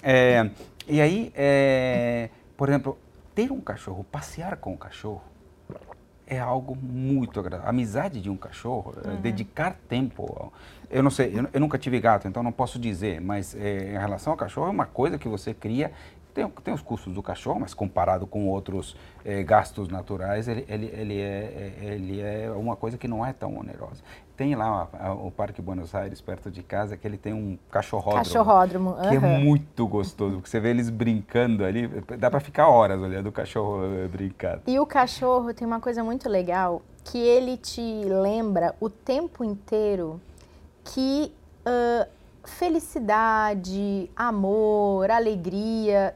É, 0.00 0.48
e 0.86 1.00
aí, 1.00 1.32
é, 1.34 2.28
por 2.56 2.68
exemplo, 2.68 2.96
ter 3.34 3.50
um 3.50 3.60
cachorro, 3.60 4.04
passear 4.04 4.56
com 4.58 4.74
o 4.74 4.78
cachorro, 4.78 5.31
é 6.26 6.38
algo 6.38 6.76
muito 6.76 7.38
agradável. 7.38 7.66
A 7.66 7.70
amizade 7.70 8.20
de 8.20 8.30
um 8.30 8.36
cachorro, 8.36 8.94
é 9.04 9.08
uhum. 9.08 9.20
dedicar 9.20 9.76
tempo. 9.88 10.52
Eu 10.90 11.02
não 11.02 11.10
sei, 11.10 11.32
eu, 11.38 11.48
eu, 11.52 11.60
nunca 11.60 11.78
tive 11.78 12.00
gato, 12.00 12.28
então 12.28 12.42
não 12.42 12.52
posso 12.52 12.78
dizer, 12.78 13.20
mas 13.20 13.54
é, 13.54 13.94
em 13.94 13.98
relação 13.98 14.32
ao 14.32 14.36
cachorro 14.36 14.66
é 14.66 14.70
uma 14.70 14.86
coisa 14.86 15.18
que 15.18 15.28
você 15.28 15.52
cria. 15.54 15.92
Tem, 16.34 16.48
tem 16.48 16.72
os 16.72 16.80
custos 16.80 17.12
do 17.14 17.22
cachorro, 17.22 17.60
mas 17.60 17.74
comparado 17.74 18.26
com 18.26 18.48
outros 18.48 18.96
é, 19.24 19.42
gastos 19.42 19.88
naturais, 19.88 20.48
ele, 20.48 20.64
ele, 20.68 20.86
ele, 20.86 21.20
é, 21.20 21.74
é 21.80 21.94
ele 21.94 22.20
é 22.20 22.50
uma 22.50 22.74
coisa 22.74 22.96
que 22.96 23.06
não 23.06 23.24
é 23.24 23.32
tão 23.32 23.56
onerosa. 23.56 24.02
Tem 24.36 24.54
lá 24.54 24.88
o 25.22 25.30
Parque 25.30 25.60
Buenos 25.60 25.94
Aires, 25.94 26.20
perto 26.20 26.50
de 26.50 26.62
casa, 26.62 26.96
que 26.96 27.06
ele 27.06 27.18
tem 27.18 27.34
um 27.34 27.58
cachorródromo. 27.70 28.24
Cachorródromo, 28.24 28.94
Que 29.08 29.18
uhum. 29.18 29.26
é 29.26 29.38
muito 29.38 29.86
gostoso, 29.86 30.36
porque 30.36 30.48
você 30.48 30.58
vê 30.58 30.70
eles 30.70 30.88
brincando 30.88 31.64
ali, 31.64 31.86
dá 32.18 32.30
para 32.30 32.40
ficar 32.40 32.68
horas 32.68 33.00
olhando 33.00 33.28
o 33.28 33.32
cachorro 33.32 33.84
eh, 33.84 34.08
brincar. 34.08 34.60
E 34.66 34.80
o 34.80 34.86
cachorro 34.86 35.52
tem 35.52 35.66
uma 35.66 35.80
coisa 35.80 36.02
muito 36.02 36.28
legal, 36.28 36.82
que 37.04 37.18
ele 37.18 37.56
te 37.58 37.82
lembra 38.04 38.74
o 38.80 38.88
tempo 38.88 39.44
inteiro 39.44 40.20
que 40.84 41.32
uh, 41.66 42.08
felicidade, 42.44 44.10
amor, 44.16 45.10
alegria 45.10 46.14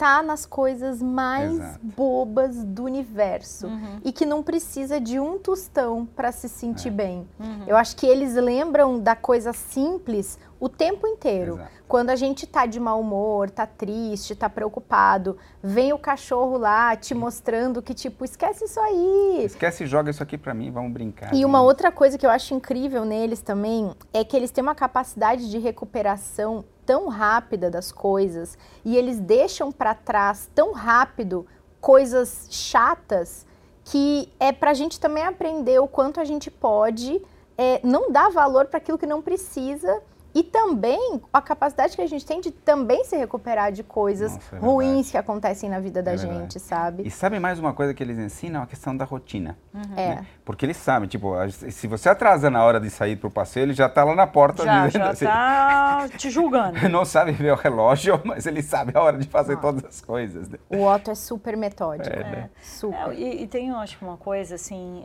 tá 0.00 0.22
nas 0.22 0.46
coisas 0.46 1.02
mais 1.02 1.52
Exato. 1.52 1.78
bobas 1.82 2.64
do 2.64 2.84
universo 2.84 3.66
uhum. 3.66 4.00
e 4.02 4.10
que 4.10 4.24
não 4.24 4.42
precisa 4.42 4.98
de 4.98 5.20
um 5.20 5.38
tostão 5.38 6.06
para 6.06 6.32
se 6.32 6.48
sentir 6.48 6.88
é. 6.88 6.90
bem. 6.90 7.28
Uhum. 7.38 7.64
Eu 7.66 7.76
acho 7.76 7.94
que 7.96 8.06
eles 8.06 8.32
lembram 8.32 8.98
da 8.98 9.14
coisa 9.14 9.52
simples 9.52 10.38
o 10.58 10.70
tempo 10.70 11.06
inteiro. 11.06 11.56
Exato. 11.56 11.70
Quando 11.86 12.08
a 12.08 12.16
gente 12.16 12.46
tá 12.46 12.64
de 12.64 12.80
mau 12.80 12.98
humor, 12.98 13.50
tá 13.50 13.66
triste, 13.66 14.34
tá 14.34 14.48
preocupado, 14.48 15.36
vem 15.62 15.92
o 15.92 15.98
cachorro 15.98 16.56
lá 16.56 16.96
te 16.96 17.14
mostrando 17.14 17.82
que 17.82 17.92
tipo, 17.92 18.24
esquece 18.24 18.64
isso 18.64 18.80
aí. 18.80 19.42
Esquece 19.44 19.84
e 19.84 19.86
joga 19.86 20.10
isso 20.10 20.22
aqui 20.22 20.38
para 20.38 20.54
mim, 20.54 20.70
vamos 20.70 20.92
brincar. 20.92 21.34
E 21.34 21.44
uma 21.44 21.60
outra 21.60 21.92
coisa 21.92 22.16
que 22.16 22.24
eu 22.24 22.30
acho 22.30 22.54
incrível 22.54 23.04
neles 23.04 23.42
também 23.42 23.90
é 24.14 24.24
que 24.24 24.34
eles 24.34 24.50
têm 24.50 24.62
uma 24.62 24.74
capacidade 24.74 25.50
de 25.50 25.58
recuperação 25.58 26.64
tão 26.90 27.06
rápida 27.06 27.70
das 27.70 27.92
coisas 27.92 28.58
e 28.84 28.96
eles 28.96 29.20
deixam 29.20 29.70
para 29.70 29.94
trás 29.94 30.50
tão 30.52 30.72
rápido 30.72 31.46
coisas 31.80 32.48
chatas 32.50 33.46
que 33.84 34.28
é 34.40 34.50
para 34.50 34.72
a 34.72 34.74
gente 34.74 34.98
também 34.98 35.22
aprender 35.22 35.78
o 35.78 35.86
quanto 35.86 36.18
a 36.18 36.24
gente 36.24 36.50
pode 36.50 37.24
é, 37.56 37.80
não 37.84 38.10
dar 38.10 38.32
valor 38.32 38.66
para 38.66 38.78
aquilo 38.78 38.98
que 38.98 39.06
não 39.06 39.22
precisa 39.22 40.02
e 40.34 40.42
também 40.42 41.20
a 41.32 41.42
capacidade 41.42 41.96
que 41.96 42.02
a 42.02 42.06
gente 42.06 42.24
tem 42.24 42.40
de 42.40 42.50
também 42.50 43.04
se 43.04 43.16
recuperar 43.16 43.72
de 43.72 43.82
coisas 43.82 44.32
Nossa, 44.32 44.56
é 44.56 44.58
ruins 44.58 45.10
que 45.10 45.16
acontecem 45.16 45.68
na 45.68 45.80
vida 45.80 46.02
da 46.02 46.12
é 46.12 46.16
gente, 46.16 46.60
sabe? 46.60 47.02
E 47.06 47.10
sabe 47.10 47.40
mais 47.40 47.58
uma 47.58 47.72
coisa 47.72 47.92
que 47.92 48.02
eles 48.02 48.18
ensinam? 48.18 48.62
A 48.62 48.66
questão 48.66 48.96
da 48.96 49.04
rotina. 49.04 49.58
Uhum. 49.74 49.80
Né? 49.94 50.20
É. 50.20 50.24
Porque 50.44 50.64
eles 50.64 50.76
sabem, 50.76 51.08
tipo, 51.08 51.34
se 51.50 51.86
você 51.86 52.08
atrasa 52.08 52.48
na 52.48 52.64
hora 52.64 52.80
de 52.80 52.90
sair 52.90 53.16
para 53.16 53.28
o 53.28 53.30
passeio, 53.30 53.64
ele 53.64 53.72
já 53.72 53.86
está 53.86 54.04
lá 54.04 54.14
na 54.14 54.26
porta. 54.26 54.64
Já, 54.64 54.86
dizendo, 54.86 55.02
já 55.02 55.12
está 55.12 55.98
assim, 55.98 56.16
te 56.18 56.30
julgando. 56.30 56.88
Não 56.88 57.04
sabe 57.04 57.32
ver 57.32 57.52
o 57.52 57.56
relógio, 57.56 58.20
mas 58.24 58.46
ele 58.46 58.62
sabe 58.62 58.92
a 58.94 59.02
hora 59.02 59.18
de 59.18 59.26
fazer 59.26 59.54
ah. 59.54 59.56
todas 59.56 59.84
as 59.84 60.00
coisas. 60.00 60.48
Né? 60.48 60.58
O 60.68 60.84
Otto 60.84 61.10
é 61.10 61.14
super 61.14 61.56
metódico. 61.56 62.14
É, 62.14 62.22
né? 62.22 62.50
Super. 62.62 63.12
E, 63.14 63.42
e, 63.42 63.46
tem, 63.48 63.68
eu 63.68 63.76
acho, 63.76 63.96
uma 64.04 64.16
coisa, 64.16 64.54
assim, 64.54 65.02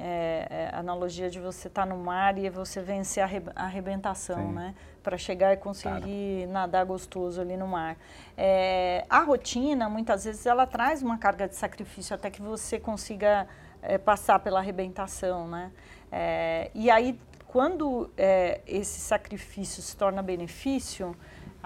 a 0.71 0.79
analogia 0.79 1.29
de 1.29 1.39
você 1.39 1.67
estar 1.67 1.83
tá 1.83 1.87
no 1.87 1.97
mar 1.97 2.37
e 2.37 2.49
você 2.49 2.81
vencer 2.81 3.23
a 3.23 3.63
arrebentação, 3.63 4.49
Sim. 4.49 4.53
né? 4.53 4.75
Para 5.05 5.19
chegar 5.19 5.53
e 5.53 5.57
conseguir 5.57 6.39
claro. 6.39 6.51
nadar 6.51 6.83
gostoso 6.83 7.39
ali 7.39 7.55
no 7.55 7.67
mar. 7.67 7.95
É, 8.35 9.05
a 9.07 9.19
rotina, 9.19 9.87
muitas 9.87 10.25
vezes, 10.25 10.47
ela 10.47 10.65
traz 10.65 11.03
uma 11.03 11.19
carga 11.19 11.47
de 11.47 11.55
sacrifício 11.55 12.15
até 12.15 12.31
que 12.31 12.41
você 12.41 12.79
consiga 12.79 13.47
é, 13.83 13.99
passar 13.99 14.39
pela 14.39 14.57
arrebentação, 14.57 15.47
né? 15.47 15.71
É, 16.11 16.71
e 16.73 16.89
aí, 16.89 17.19
quando 17.45 18.09
é, 18.17 18.61
esse 18.65 18.99
sacrifício 18.99 19.83
se 19.83 19.95
torna 19.95 20.23
benefício, 20.23 21.15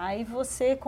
aí 0.00 0.24
você, 0.24 0.78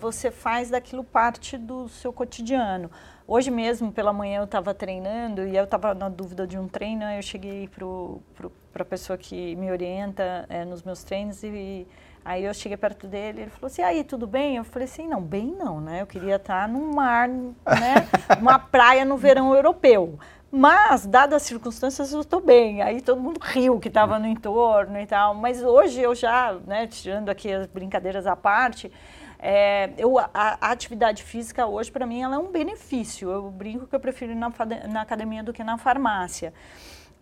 você 0.00 0.30
faz 0.30 0.70
daquilo 0.70 1.04
parte 1.04 1.58
do 1.58 1.88
seu 1.88 2.10
cotidiano. 2.10 2.90
Hoje 3.28 3.50
mesmo, 3.50 3.92
pela 3.92 4.12
manhã, 4.12 4.38
eu 4.38 4.44
estava 4.44 4.72
treinando 4.72 5.46
e 5.46 5.54
eu 5.54 5.64
estava 5.64 5.94
na 5.94 6.08
dúvida 6.08 6.46
de 6.46 6.58
um 6.58 6.66
treino, 6.66 7.04
eu 7.04 7.22
cheguei 7.22 7.68
para 7.68 8.82
a 8.82 8.84
pessoa 8.84 9.18
que 9.18 9.54
me 9.56 9.70
orienta 9.70 10.46
é, 10.48 10.64
nos 10.64 10.82
meus 10.82 11.04
treinos 11.04 11.42
e 11.42 11.86
Aí 12.24 12.44
eu 12.44 12.54
cheguei 12.54 12.76
perto 12.76 13.06
dele, 13.06 13.42
ele 13.42 13.50
falou 13.50 13.66
assim, 13.66 13.82
aí, 13.82 14.04
tudo 14.04 14.26
bem? 14.26 14.56
Eu 14.56 14.64
falei 14.64 14.86
assim, 14.86 15.08
não, 15.08 15.20
bem 15.20 15.46
não, 15.58 15.80
né? 15.80 16.02
Eu 16.02 16.06
queria 16.06 16.36
estar 16.36 16.68
num 16.68 16.92
mar, 16.94 17.28
né? 17.28 18.08
Uma 18.40 18.58
praia 18.58 19.04
no 19.04 19.16
verão 19.16 19.54
europeu. 19.54 20.18
Mas, 20.54 21.06
dadas 21.06 21.36
as 21.36 21.42
circunstâncias, 21.42 22.12
eu 22.12 22.20
estou 22.20 22.40
bem. 22.40 22.82
Aí 22.82 23.00
todo 23.00 23.20
mundo 23.20 23.40
riu 23.42 23.80
que 23.80 23.88
estava 23.88 24.18
no 24.18 24.26
entorno 24.26 25.00
e 25.00 25.06
tal. 25.06 25.34
Mas 25.34 25.62
hoje 25.62 26.00
eu 26.00 26.14
já, 26.14 26.52
né, 26.66 26.86
tirando 26.86 27.30
aqui 27.30 27.50
as 27.50 27.66
brincadeiras 27.66 28.26
à 28.26 28.36
parte, 28.36 28.92
é, 29.38 29.90
eu, 29.98 30.18
a, 30.18 30.30
a, 30.32 30.70
atividade 30.70 31.24
física 31.24 31.66
hoje, 31.66 31.90
para 31.90 32.06
mim, 32.06 32.22
ela 32.22 32.36
é 32.36 32.38
um 32.38 32.52
benefício. 32.52 33.30
Eu 33.30 33.50
brinco 33.50 33.86
que 33.86 33.96
eu 33.96 34.00
prefiro 34.00 34.30
ir 34.30 34.36
na, 34.36 34.52
na 34.88 35.00
academia 35.00 35.42
do 35.42 35.52
que 35.52 35.64
na 35.64 35.76
farmácia. 35.78 36.52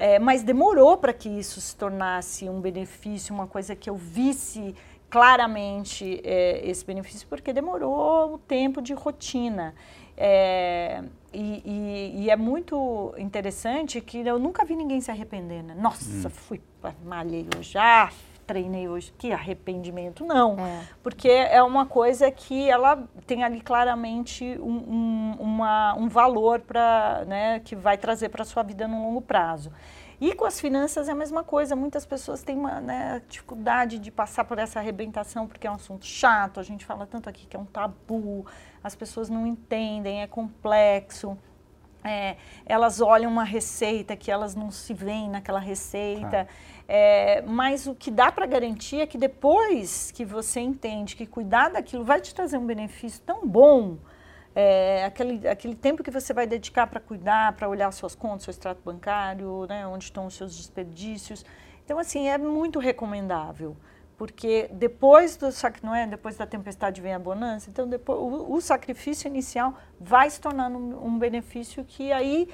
É, 0.01 0.19
mas 0.19 0.43
demorou 0.43 0.97
para 0.97 1.13
que 1.13 1.29
isso 1.29 1.61
se 1.61 1.77
tornasse 1.77 2.49
um 2.49 2.59
benefício, 2.59 3.35
uma 3.35 3.47
coisa 3.47 3.77
que 3.77 3.91
eu 3.91 3.97
visse 3.97 4.75
claramente 5.11 6.23
é, 6.25 6.67
esse 6.67 6.83
benefício, 6.87 7.29
porque 7.29 7.53
demorou 7.53 8.33
o 8.33 8.39
tempo 8.39 8.81
de 8.81 8.95
rotina. 8.95 9.75
É, 10.17 11.05
e, 11.35 11.63
e, 11.67 12.23
e, 12.23 12.31
é 12.31 12.37
muito 12.37 13.15
interessante 13.19 14.01
que 14.01 14.27
eu 14.27 14.39
nunca 14.39 14.65
vi 14.65 14.75
ninguém 14.75 15.03
se 15.03 15.11
arrepender. 15.11 15.63
Né? 15.63 15.75
Nossa, 15.79 16.29
hum. 16.29 16.31
fui 16.31 16.63
malhei 17.05 17.47
hoje, 17.59 17.77
ah, 17.77 18.11
treinei 18.51 18.89
hoje, 18.89 19.15
que 19.17 19.33
arrependimento. 19.33 20.25
Não, 20.25 20.59
É. 20.59 20.83
porque 21.05 21.29
é 21.29 21.63
uma 21.63 21.87
coisa 21.87 22.29
que 22.33 22.69
ela 22.69 23.05
tem 23.25 23.45
ali 23.45 23.61
claramente 23.61 24.59
um, 24.61 24.73
um, 24.73 25.37
uma, 25.39 25.95
um 25.95 26.09
valor 26.09 26.59
para, 26.59 27.25
né, 27.29 27.61
que 27.61 27.77
vai 27.77 27.97
trazer 27.97 28.29
para 28.29 28.43
a 28.43 28.45
sua 28.45 28.65
vida 28.65 28.89
no 28.89 29.03
longo 29.03 29.21
prazo. 29.21 29.71
E 30.21 30.35
com 30.35 30.45
as 30.45 30.61
finanças 30.61 31.09
é 31.09 31.13
a 31.13 31.15
mesma 31.15 31.45
coisa. 31.45 31.77
Muitas 31.77 32.05
pessoas 32.05 32.43
têm 32.43 32.59
uma 32.59 32.81
né, 32.81 33.23
dificuldade 33.29 33.99
de 34.01 34.11
passar 34.11 34.45
por 34.45 34.59
essa 34.59 34.81
arrebentação 34.81 35.47
porque 35.47 35.67
é 35.67 35.71
um 35.71 35.77
assunto 35.77 36.05
chato. 36.05 36.59
A 36.59 36.63
gente 36.65 36.85
fala 36.85 37.07
tanto 37.07 37.29
aqui 37.29 37.47
que 37.47 37.57
é 37.57 37.59
um 37.61 37.65
tabu, 37.65 38.45
as 38.83 38.97
pessoas 38.97 39.31
não 39.31 39.47
entendem, 39.47 40.23
é 40.23 40.27
complexo. 40.27 41.39
É, 42.03 42.37
elas 42.65 43.01
olham 43.01 43.31
uma 43.31 43.45
receita 43.45 44.17
que 44.17 44.31
elas 44.31 44.55
não 44.55 44.71
se 44.71 44.95
veem 44.95 45.29
naquela 45.29 45.61
receita. 45.61 46.49
É, 46.89 47.43
mas 47.43 47.87
o 47.87 47.95
que 47.95 48.11
dá 48.11 48.33
para 48.33 48.47
garantir 48.47 49.01
é 49.01 49.07
que 49.07 49.19
depois 49.19 50.11
que 50.11 50.25
você 50.25 50.61
entende 50.61 51.15
que 51.15 51.27
cuidar 51.27 51.71
daquilo 51.71 52.05
vai 52.05 52.21
te 52.21 52.35
trazer 52.35 52.59
um 52.59 52.67
benefício 52.67 53.23
tão 53.25 53.47
bom, 53.47 53.99
é, 54.55 55.05
aquele, 55.05 55.47
aquele 55.47 55.75
tempo 55.75 56.03
que 56.03 56.11
você 56.11 56.33
vai 56.33 56.47
dedicar 56.47 56.87
para 56.87 56.99
cuidar, 56.99 57.53
para 57.53 57.69
olhar 57.69 57.93
suas 57.93 58.15
contas, 58.15 58.43
seu 58.43 58.51
extrato 58.51 58.81
bancário, 58.85 59.67
né, 59.69 59.87
onde 59.87 60.05
estão 60.05 60.27
os 60.27 60.35
seus 60.35 60.57
desperdícios. 60.57 61.45
Então, 61.85 61.99
assim, 61.99 62.29
é 62.29 62.39
muito 62.39 62.79
recomendável 62.79 63.77
porque 64.21 64.69
depois 64.75 65.35
do 65.35 65.51
sac 65.51 65.83
não 65.83 65.95
é? 65.95 66.07
Depois 66.07 66.37
da 66.37 66.47
tempestade 66.47 67.01
vem 67.01 67.15
a 67.15 67.19
bonança 67.19 67.71
então 67.71 67.89
depois 67.89 68.19
o, 68.19 68.53
o 68.53 68.61
sacrifício 68.61 69.27
inicial 69.27 69.73
vai 69.99 70.29
se 70.29 70.39
tornando 70.39 70.77
um, 70.77 71.07
um, 71.07 71.19
benefício 71.19 71.83
que 71.87 72.13
aí 72.13 72.47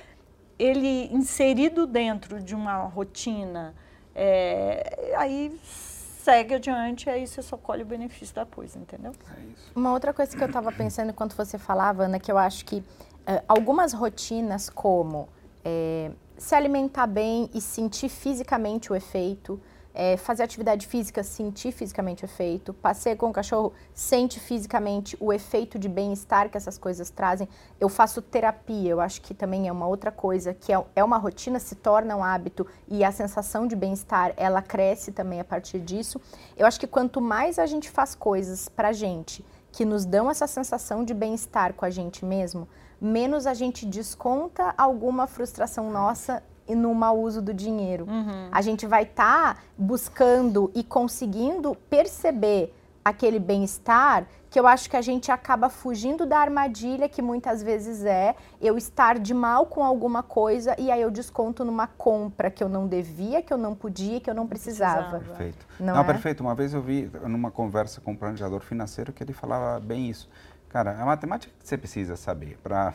ele 0.60 1.12
inserido 1.12 1.84
dentro 1.84 2.40
de 2.40 2.54
uma 2.54 2.84
rotina 2.84 3.74
é, 4.14 5.12
aí 5.16 5.60
segue 5.64 6.54
adiante 6.54 7.10
aí 7.10 7.26
você 7.26 7.42
só 7.42 7.56
colhe 7.56 7.82
o 7.82 7.86
benefício 7.86 8.32
da 8.32 8.46
coisa 8.46 8.78
entendeu? 8.78 9.10
É 9.28 9.76
uma 9.76 9.90
outra 9.90 10.14
coisa 10.14 10.36
que 10.36 10.40
eu 10.44 10.46
estava 10.46 10.70
pensando 10.70 11.10
enquanto 11.10 11.34
você 11.34 11.58
falava 11.58 12.04
Ana 12.04 12.20
que 12.20 12.30
eu 12.30 12.38
acho 12.38 12.64
que 12.64 12.76
uh, 12.76 13.42
algumas 13.48 13.92
rotinas 13.92 14.70
como 14.70 15.28
é, 15.64 16.12
se 16.38 16.54
alimentar 16.54 17.08
bem 17.08 17.50
e 17.52 17.60
sentir 17.60 18.08
fisicamente 18.08 18.92
o 18.92 18.94
efeito 18.94 19.60
é, 19.96 20.18
fazer 20.18 20.42
atividade 20.42 20.86
física, 20.86 21.22
sentir 21.22 21.72
fisicamente 21.72 22.22
o 22.22 22.26
efeito, 22.26 22.74
passeio 22.74 23.16
com 23.16 23.30
o 23.30 23.32
cachorro, 23.32 23.72
sente 23.94 24.38
fisicamente 24.38 25.16
o 25.18 25.32
efeito 25.32 25.78
de 25.78 25.88
bem-estar 25.88 26.50
que 26.50 26.56
essas 26.56 26.76
coisas 26.76 27.08
trazem. 27.08 27.48
Eu 27.80 27.88
faço 27.88 28.20
terapia, 28.20 28.90
eu 28.90 29.00
acho 29.00 29.22
que 29.22 29.32
também 29.32 29.66
é 29.66 29.72
uma 29.72 29.86
outra 29.86 30.12
coisa, 30.12 30.52
que 30.52 30.70
é, 30.70 30.84
é 30.94 31.02
uma 31.02 31.16
rotina, 31.16 31.58
se 31.58 31.74
torna 31.74 32.14
um 32.14 32.22
hábito 32.22 32.66
e 32.86 33.02
a 33.02 33.10
sensação 33.10 33.66
de 33.66 33.74
bem-estar, 33.74 34.34
ela 34.36 34.60
cresce 34.60 35.10
também 35.12 35.40
a 35.40 35.44
partir 35.44 35.80
disso. 35.80 36.20
Eu 36.58 36.66
acho 36.66 36.78
que 36.78 36.86
quanto 36.86 37.18
mais 37.18 37.58
a 37.58 37.64
gente 37.64 37.88
faz 37.88 38.14
coisas 38.14 38.68
pra 38.68 38.92
gente 38.92 39.42
que 39.72 39.86
nos 39.86 40.04
dão 40.04 40.30
essa 40.30 40.46
sensação 40.46 41.04
de 41.04 41.14
bem-estar 41.14 41.72
com 41.72 41.86
a 41.86 41.90
gente 41.90 42.22
mesmo, 42.22 42.68
menos 43.00 43.46
a 43.46 43.54
gente 43.54 43.86
desconta 43.86 44.74
alguma 44.76 45.26
frustração 45.26 45.90
nossa 45.90 46.42
e 46.68 46.74
no 46.74 46.94
mau 46.94 47.20
uso 47.20 47.40
do 47.40 47.52
dinheiro. 47.54 48.06
Uhum. 48.08 48.48
A 48.50 48.62
gente 48.62 48.86
vai 48.86 49.04
estar 49.04 49.54
tá 49.54 49.60
buscando 49.76 50.70
e 50.74 50.82
conseguindo 50.82 51.74
perceber 51.88 52.74
aquele 53.04 53.38
bem-estar 53.38 54.26
que 54.50 54.58
eu 54.58 54.66
acho 54.66 54.90
que 54.90 54.96
a 54.96 55.02
gente 55.02 55.30
acaba 55.30 55.68
fugindo 55.68 56.26
da 56.26 56.38
armadilha 56.38 57.08
que 57.08 57.22
muitas 57.22 57.62
vezes 57.62 58.04
é 58.04 58.34
eu 58.60 58.76
estar 58.76 59.18
de 59.18 59.32
mal 59.32 59.66
com 59.66 59.84
alguma 59.84 60.22
coisa 60.22 60.74
e 60.76 60.90
aí 60.90 61.02
eu 61.02 61.10
desconto 61.10 61.64
numa 61.64 61.86
compra 61.86 62.50
que 62.50 62.64
eu 62.64 62.68
não 62.68 62.88
devia, 62.88 63.42
que 63.42 63.52
eu 63.52 63.58
não 63.58 63.74
podia, 63.74 64.18
que 64.18 64.28
eu 64.28 64.34
não 64.34 64.46
precisava. 64.46 65.20
Perfeito. 65.20 65.66
Não, 65.78 65.94
não 65.94 66.00
é? 66.00 66.04
perfeito. 66.04 66.40
Uma 66.40 66.54
vez 66.54 66.74
eu 66.74 66.82
vi 66.82 67.08
numa 67.28 67.50
conversa 67.50 68.00
com 68.00 68.12
um 68.12 68.16
planejador 68.16 68.60
financeiro 68.60 69.12
que 69.12 69.22
ele 69.22 69.32
falava 69.32 69.78
bem 69.78 70.08
isso. 70.08 70.28
Cara, 70.68 71.00
a 71.00 71.04
matemática 71.04 71.52
que 71.60 71.68
você 71.68 71.78
precisa 71.78 72.16
saber 72.16 72.58
para 72.62 72.92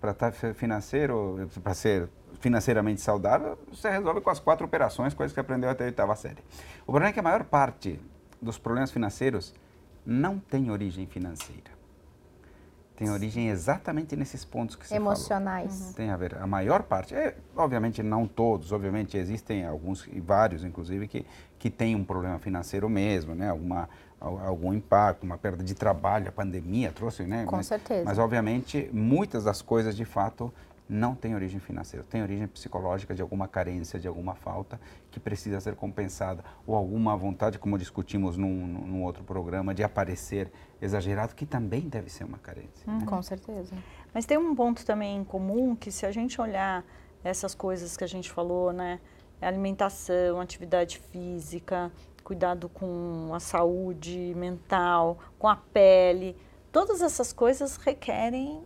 para 0.00 0.10
estar 0.10 0.32
tá 0.32 0.54
financeiro, 0.54 1.48
para 1.62 1.74
ser 1.74 2.08
financeiramente 2.42 3.00
saudável, 3.00 3.56
você 3.72 3.88
resolve 3.88 4.20
com 4.20 4.28
as 4.28 4.40
quatro 4.40 4.66
operações, 4.66 5.14
coisas 5.14 5.32
que 5.32 5.38
aprendeu 5.38 5.70
até 5.70 5.84
a 5.84 5.86
oitava 5.86 6.14
série. 6.16 6.42
O 6.82 6.86
problema 6.86 7.10
é 7.10 7.12
que 7.12 7.20
a 7.20 7.22
maior 7.22 7.44
parte 7.44 7.98
dos 8.40 8.58
problemas 8.58 8.90
financeiros 8.90 9.54
não 10.04 10.38
tem 10.40 10.70
origem 10.70 11.06
financeira. 11.06 11.70
Tem 12.96 13.10
origem 13.10 13.48
exatamente 13.48 14.14
nesses 14.16 14.44
pontos 14.44 14.76
que 14.76 14.86
você 14.86 14.96
Emocionais. 14.96 15.72
falou. 15.72 15.86
Uhum. 15.86 15.92
Tem 15.94 16.10
a 16.10 16.16
ver. 16.16 16.36
A 16.36 16.46
maior 16.46 16.82
parte, 16.82 17.14
é, 17.14 17.36
obviamente 17.56 18.02
não 18.02 18.26
todos, 18.26 18.72
obviamente 18.72 19.16
existem 19.16 19.64
alguns, 19.64 20.06
e 20.08 20.20
vários 20.20 20.64
inclusive, 20.64 21.06
que, 21.08 21.24
que 21.58 21.70
têm 21.70 21.94
um 21.94 22.04
problema 22.04 22.38
financeiro 22.38 22.88
mesmo, 22.88 23.34
né? 23.34 23.48
Alguma, 23.48 23.88
algum 24.20 24.74
impacto, 24.74 25.22
uma 25.22 25.38
perda 25.38 25.64
de 25.64 25.74
trabalho, 25.74 26.28
a 26.28 26.32
pandemia 26.32 26.92
trouxe, 26.92 27.22
né? 27.22 27.44
Com 27.44 27.56
mas, 27.56 27.66
certeza. 27.66 28.04
Mas, 28.04 28.18
obviamente, 28.18 28.90
muitas 28.92 29.44
das 29.44 29.62
coisas, 29.62 29.96
de 29.96 30.04
fato, 30.04 30.52
não 30.88 31.14
tem 31.14 31.34
origem 31.34 31.58
financeira, 31.58 32.04
tem 32.08 32.22
origem 32.22 32.46
psicológica 32.46 33.14
de 33.14 33.22
alguma 33.22 33.48
carência, 33.48 33.98
de 33.98 34.06
alguma 34.06 34.34
falta 34.34 34.80
que 35.10 35.18
precisa 35.18 35.60
ser 35.60 35.74
compensada, 35.74 36.44
ou 36.66 36.74
alguma 36.74 37.16
vontade, 37.16 37.58
como 37.58 37.78
discutimos 37.78 38.36
num, 38.36 38.66
num 38.66 39.02
outro 39.02 39.24
programa, 39.24 39.74
de 39.74 39.82
aparecer 39.82 40.52
exagerado, 40.80 41.34
que 41.34 41.46
também 41.46 41.88
deve 41.88 42.10
ser 42.10 42.24
uma 42.24 42.38
carência. 42.38 42.84
Hum, 42.86 42.98
né? 42.98 43.06
Com 43.06 43.22
certeza. 43.22 43.74
Mas 44.12 44.26
tem 44.26 44.36
um 44.36 44.54
ponto 44.54 44.84
também 44.84 45.18
em 45.18 45.24
comum 45.24 45.74
que 45.74 45.90
se 45.90 46.04
a 46.04 46.10
gente 46.10 46.40
olhar 46.40 46.84
essas 47.24 47.54
coisas 47.54 47.96
que 47.96 48.04
a 48.04 48.08
gente 48.08 48.30
falou, 48.30 48.72
né, 48.72 49.00
alimentação, 49.40 50.40
atividade 50.40 50.98
física, 50.98 51.90
cuidado 52.22 52.68
com 52.68 53.30
a 53.34 53.40
saúde 53.40 54.34
mental, 54.36 55.18
com 55.38 55.48
a 55.48 55.56
pele, 55.56 56.36
todas 56.70 57.02
essas 57.02 57.32
coisas 57.32 57.76
requerem 57.76 58.62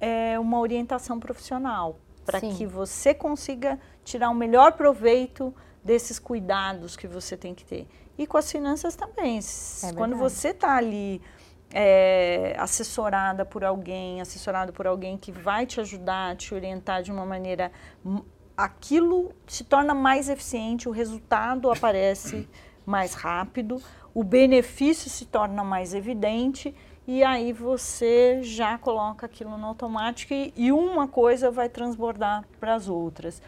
é, 0.00 0.38
uma 0.38 0.58
orientação 0.60 1.18
profissional 1.18 1.98
para 2.24 2.40
que 2.40 2.66
você 2.66 3.14
consiga 3.14 3.78
tirar 4.04 4.28
o 4.28 4.34
melhor 4.34 4.72
proveito 4.72 5.54
desses 5.82 6.18
cuidados 6.18 6.96
que 6.96 7.06
você 7.06 7.36
tem 7.36 7.54
que 7.54 7.64
ter. 7.64 7.88
E 8.18 8.26
com 8.26 8.36
as 8.36 8.52
finanças 8.52 8.94
também. 8.94 9.38
É 9.38 9.92
Quando 9.94 10.16
você 10.16 10.48
está 10.48 10.76
ali 10.76 11.22
é, 11.72 12.54
assessorada 12.58 13.44
por 13.44 13.64
alguém, 13.64 14.20
assessorada 14.20 14.72
por 14.72 14.86
alguém 14.86 15.16
que 15.16 15.32
vai 15.32 15.64
te 15.64 15.80
ajudar, 15.80 16.36
te 16.36 16.54
orientar 16.54 17.02
de 17.02 17.10
uma 17.10 17.24
maneira, 17.24 17.72
aquilo 18.56 19.32
se 19.46 19.64
torna 19.64 19.94
mais 19.94 20.28
eficiente, 20.28 20.88
o 20.88 20.92
resultado 20.92 21.70
aparece 21.70 22.48
mais 22.84 23.14
rápido, 23.14 23.80
o 24.12 24.24
benefício 24.24 25.08
se 25.08 25.26
torna 25.26 25.62
mais 25.62 25.94
evidente 25.94 26.74
e 27.08 27.24
aí 27.24 27.54
você 27.54 28.42
já 28.42 28.76
coloca 28.76 29.24
aquilo 29.24 29.56
no 29.56 29.68
automático 29.68 30.34
e, 30.34 30.52
e 30.54 30.70
uma 30.70 31.08
coisa 31.08 31.50
vai 31.50 31.66
transbordar 31.66 32.44
para 32.60 32.74
as 32.74 32.86
outras. 32.86 33.40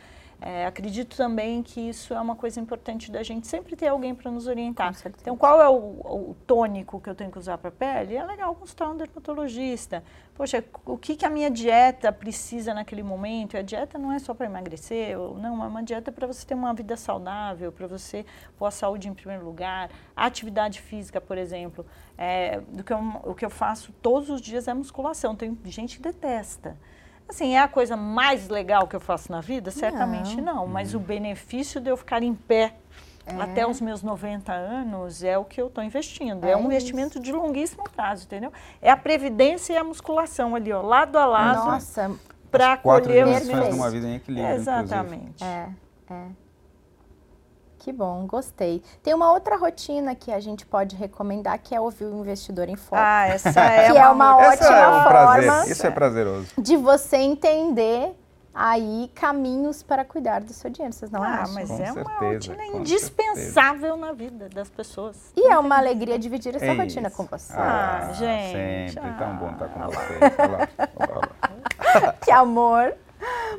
É, 0.42 0.64
acredito 0.64 1.16
também 1.16 1.62
que 1.62 1.80
isso 1.80 2.14
é 2.14 2.20
uma 2.20 2.34
coisa 2.34 2.58
importante 2.58 3.12
da 3.12 3.22
gente 3.22 3.46
sempre 3.46 3.76
ter 3.76 3.88
alguém 3.88 4.14
para 4.14 4.30
nos 4.30 4.46
orientar. 4.46 4.94
Então, 5.20 5.36
qual 5.36 5.60
é 5.60 5.68
o, 5.68 5.74
o, 5.74 6.36
tônico 6.46 6.98
que 6.98 7.10
eu 7.10 7.14
tenho 7.14 7.30
que 7.30 7.38
usar 7.38 7.58
para 7.58 7.68
a 7.68 7.72
pele? 7.72 8.16
É 8.16 8.24
legal 8.24 8.54
consultar 8.54 8.88
um 8.88 8.96
dermatologista. 8.96 10.02
Poxa, 10.34 10.64
o 10.86 10.96
que, 10.96 11.14
que 11.14 11.26
a 11.26 11.30
minha 11.30 11.50
dieta 11.50 12.10
precisa 12.10 12.72
naquele 12.72 13.02
momento? 13.02 13.54
A 13.54 13.60
dieta 13.60 13.98
não 13.98 14.10
é 14.10 14.18
só 14.18 14.32
para 14.32 14.46
emagrecer, 14.46 15.18
ou, 15.18 15.36
não, 15.36 15.62
é 15.62 15.66
uma 15.66 15.82
dieta 15.82 16.10
para 16.10 16.26
você 16.26 16.46
ter 16.46 16.54
uma 16.54 16.72
vida 16.72 16.96
saudável, 16.96 17.70
para 17.70 17.86
você 17.86 18.24
pôr 18.56 18.64
a 18.64 18.70
saúde 18.70 19.08
em 19.08 19.12
primeiro 19.12 19.44
lugar. 19.44 19.90
A 20.16 20.24
atividade 20.24 20.80
física, 20.80 21.20
por 21.20 21.36
exemplo, 21.36 21.84
é, 22.16 22.60
do 22.60 22.82
que 22.82 22.94
eu, 22.94 22.98
o 23.24 23.34
que 23.34 23.44
eu 23.44 23.50
faço 23.50 23.92
todos 24.00 24.30
os 24.30 24.40
dias 24.40 24.66
é 24.68 24.72
musculação. 24.72 25.36
Tem 25.36 25.54
gente 25.66 25.98
que 25.98 26.02
detesta. 26.02 26.78
Assim, 27.30 27.54
é 27.54 27.60
a 27.60 27.68
coisa 27.68 27.96
mais 27.96 28.48
legal 28.48 28.88
que 28.88 28.96
eu 28.96 29.00
faço 29.00 29.30
na 29.30 29.40
vida? 29.40 29.70
Certamente 29.70 30.40
não, 30.40 30.56
não 30.56 30.66
mas 30.66 30.94
o 30.94 30.98
benefício 30.98 31.80
de 31.80 31.88
eu 31.88 31.96
ficar 31.96 32.24
em 32.24 32.34
pé 32.34 32.74
é. 33.24 33.40
até 33.40 33.64
os 33.64 33.80
meus 33.80 34.02
90 34.02 34.52
anos 34.52 35.22
é 35.22 35.38
o 35.38 35.44
que 35.44 35.60
eu 35.60 35.68
estou 35.68 35.82
investindo. 35.84 36.44
É, 36.44 36.50
é 36.50 36.56
um 36.56 36.60
isso. 36.60 36.66
investimento 36.66 37.20
de 37.20 37.30
longuíssimo 37.30 37.84
prazo, 37.94 38.24
entendeu? 38.24 38.52
É 38.82 38.90
a 38.90 38.96
previdência 38.96 39.72
e 39.72 39.76
a 39.76 39.84
musculação 39.84 40.56
ali, 40.56 40.72
ó, 40.72 40.82
lado 40.82 41.16
a 41.16 41.24
lado. 41.24 41.70
Nossa, 41.70 42.10
para 42.50 42.76
colher 42.76 43.24
os 43.24 43.46
meus... 43.46 43.74
uma 43.74 43.88
vida 43.90 44.08
em 44.08 44.16
equilíbrio, 44.16 44.52
Exatamente. 44.52 45.44
É, 45.44 45.68
é. 46.10 46.26
Que 47.80 47.92
bom, 47.94 48.26
gostei. 48.26 48.82
Tem 49.02 49.14
uma 49.14 49.32
outra 49.32 49.56
rotina 49.56 50.14
que 50.14 50.30
a 50.30 50.38
gente 50.38 50.66
pode 50.66 50.94
recomendar, 50.94 51.58
que 51.58 51.74
é 51.74 51.80
ouvir 51.80 52.04
o 52.04 52.18
investidor 52.18 52.68
em 52.68 52.76
foco. 52.76 52.94
Ah, 52.94 53.26
essa 53.26 53.48
é 53.58 53.86
que 53.86 53.92
uma, 53.92 54.00
é 54.00 54.08
uma 54.10 54.36
ótima 54.36 54.68
é 54.68 54.88
um 54.88 55.02
forma. 55.02 55.66
Isso 55.66 55.86
é 55.86 55.90
prazeroso. 55.90 56.48
de 56.58 56.76
você 56.76 57.16
entender 57.16 58.14
aí 58.54 59.10
caminhos 59.14 59.82
para 59.82 60.04
cuidar 60.04 60.42
do 60.42 60.52
seu 60.52 60.68
dinheiro, 60.68 60.94
vocês 60.94 61.10
não 61.10 61.22
ah, 61.22 61.40
acham? 61.40 61.54
mas 61.54 61.68
com 61.68 61.74
é 61.74 61.76
certeza, 61.86 62.02
uma 62.02 62.18
rotina 62.18 62.66
indispensável 62.66 63.80
certeza. 63.80 63.96
na 63.96 64.12
vida 64.12 64.48
das 64.50 64.68
pessoas. 64.68 65.32
E 65.34 65.46
é 65.50 65.58
uma 65.58 65.78
alegria 65.78 66.18
dividir 66.18 66.54
essa 66.54 66.66
é 66.66 66.74
rotina 66.74 67.08
isso. 67.08 67.16
com 67.16 67.24
você. 67.24 67.54
Ah, 67.56 68.08
ah 68.10 68.12
gente. 68.12 68.92
Sempre, 68.92 69.10
ah, 69.10 69.16
tão 69.18 69.36
bom 69.36 69.52
estar 69.52 69.68
com 69.68 69.80
você. 69.86 70.18
que 72.20 72.30
amor. 72.30 72.94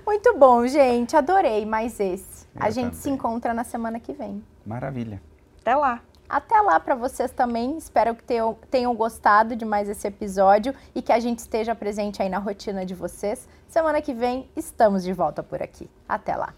Muito 0.05 0.37
bom, 0.37 0.67
gente. 0.67 1.15
Adorei 1.15 1.65
mais 1.65 1.99
esse. 1.99 2.30
Eu 2.55 2.61
a 2.63 2.69
gente 2.69 2.91
também. 2.91 2.99
se 2.99 3.09
encontra 3.09 3.53
na 3.53 3.63
semana 3.63 3.99
que 3.99 4.13
vem. 4.13 4.43
Maravilha. 4.65 5.21
Até 5.61 5.75
lá. 5.75 6.01
Até 6.27 6.61
lá 6.61 6.79
para 6.79 6.95
vocês 6.95 7.29
também. 7.31 7.77
Espero 7.77 8.15
que 8.15 8.23
tenham, 8.23 8.57
tenham 8.69 8.95
gostado 8.95 9.55
de 9.55 9.65
mais 9.65 9.89
esse 9.89 10.07
episódio 10.07 10.73
e 10.95 11.01
que 11.01 11.11
a 11.11 11.19
gente 11.19 11.39
esteja 11.39 11.75
presente 11.75 12.21
aí 12.21 12.29
na 12.29 12.37
rotina 12.37 12.85
de 12.85 12.95
vocês. 12.95 13.47
Semana 13.67 14.01
que 14.01 14.13
vem 14.13 14.49
estamos 14.55 15.03
de 15.03 15.11
volta 15.11 15.43
por 15.43 15.61
aqui. 15.61 15.89
Até 16.07 16.35
lá. 16.35 16.53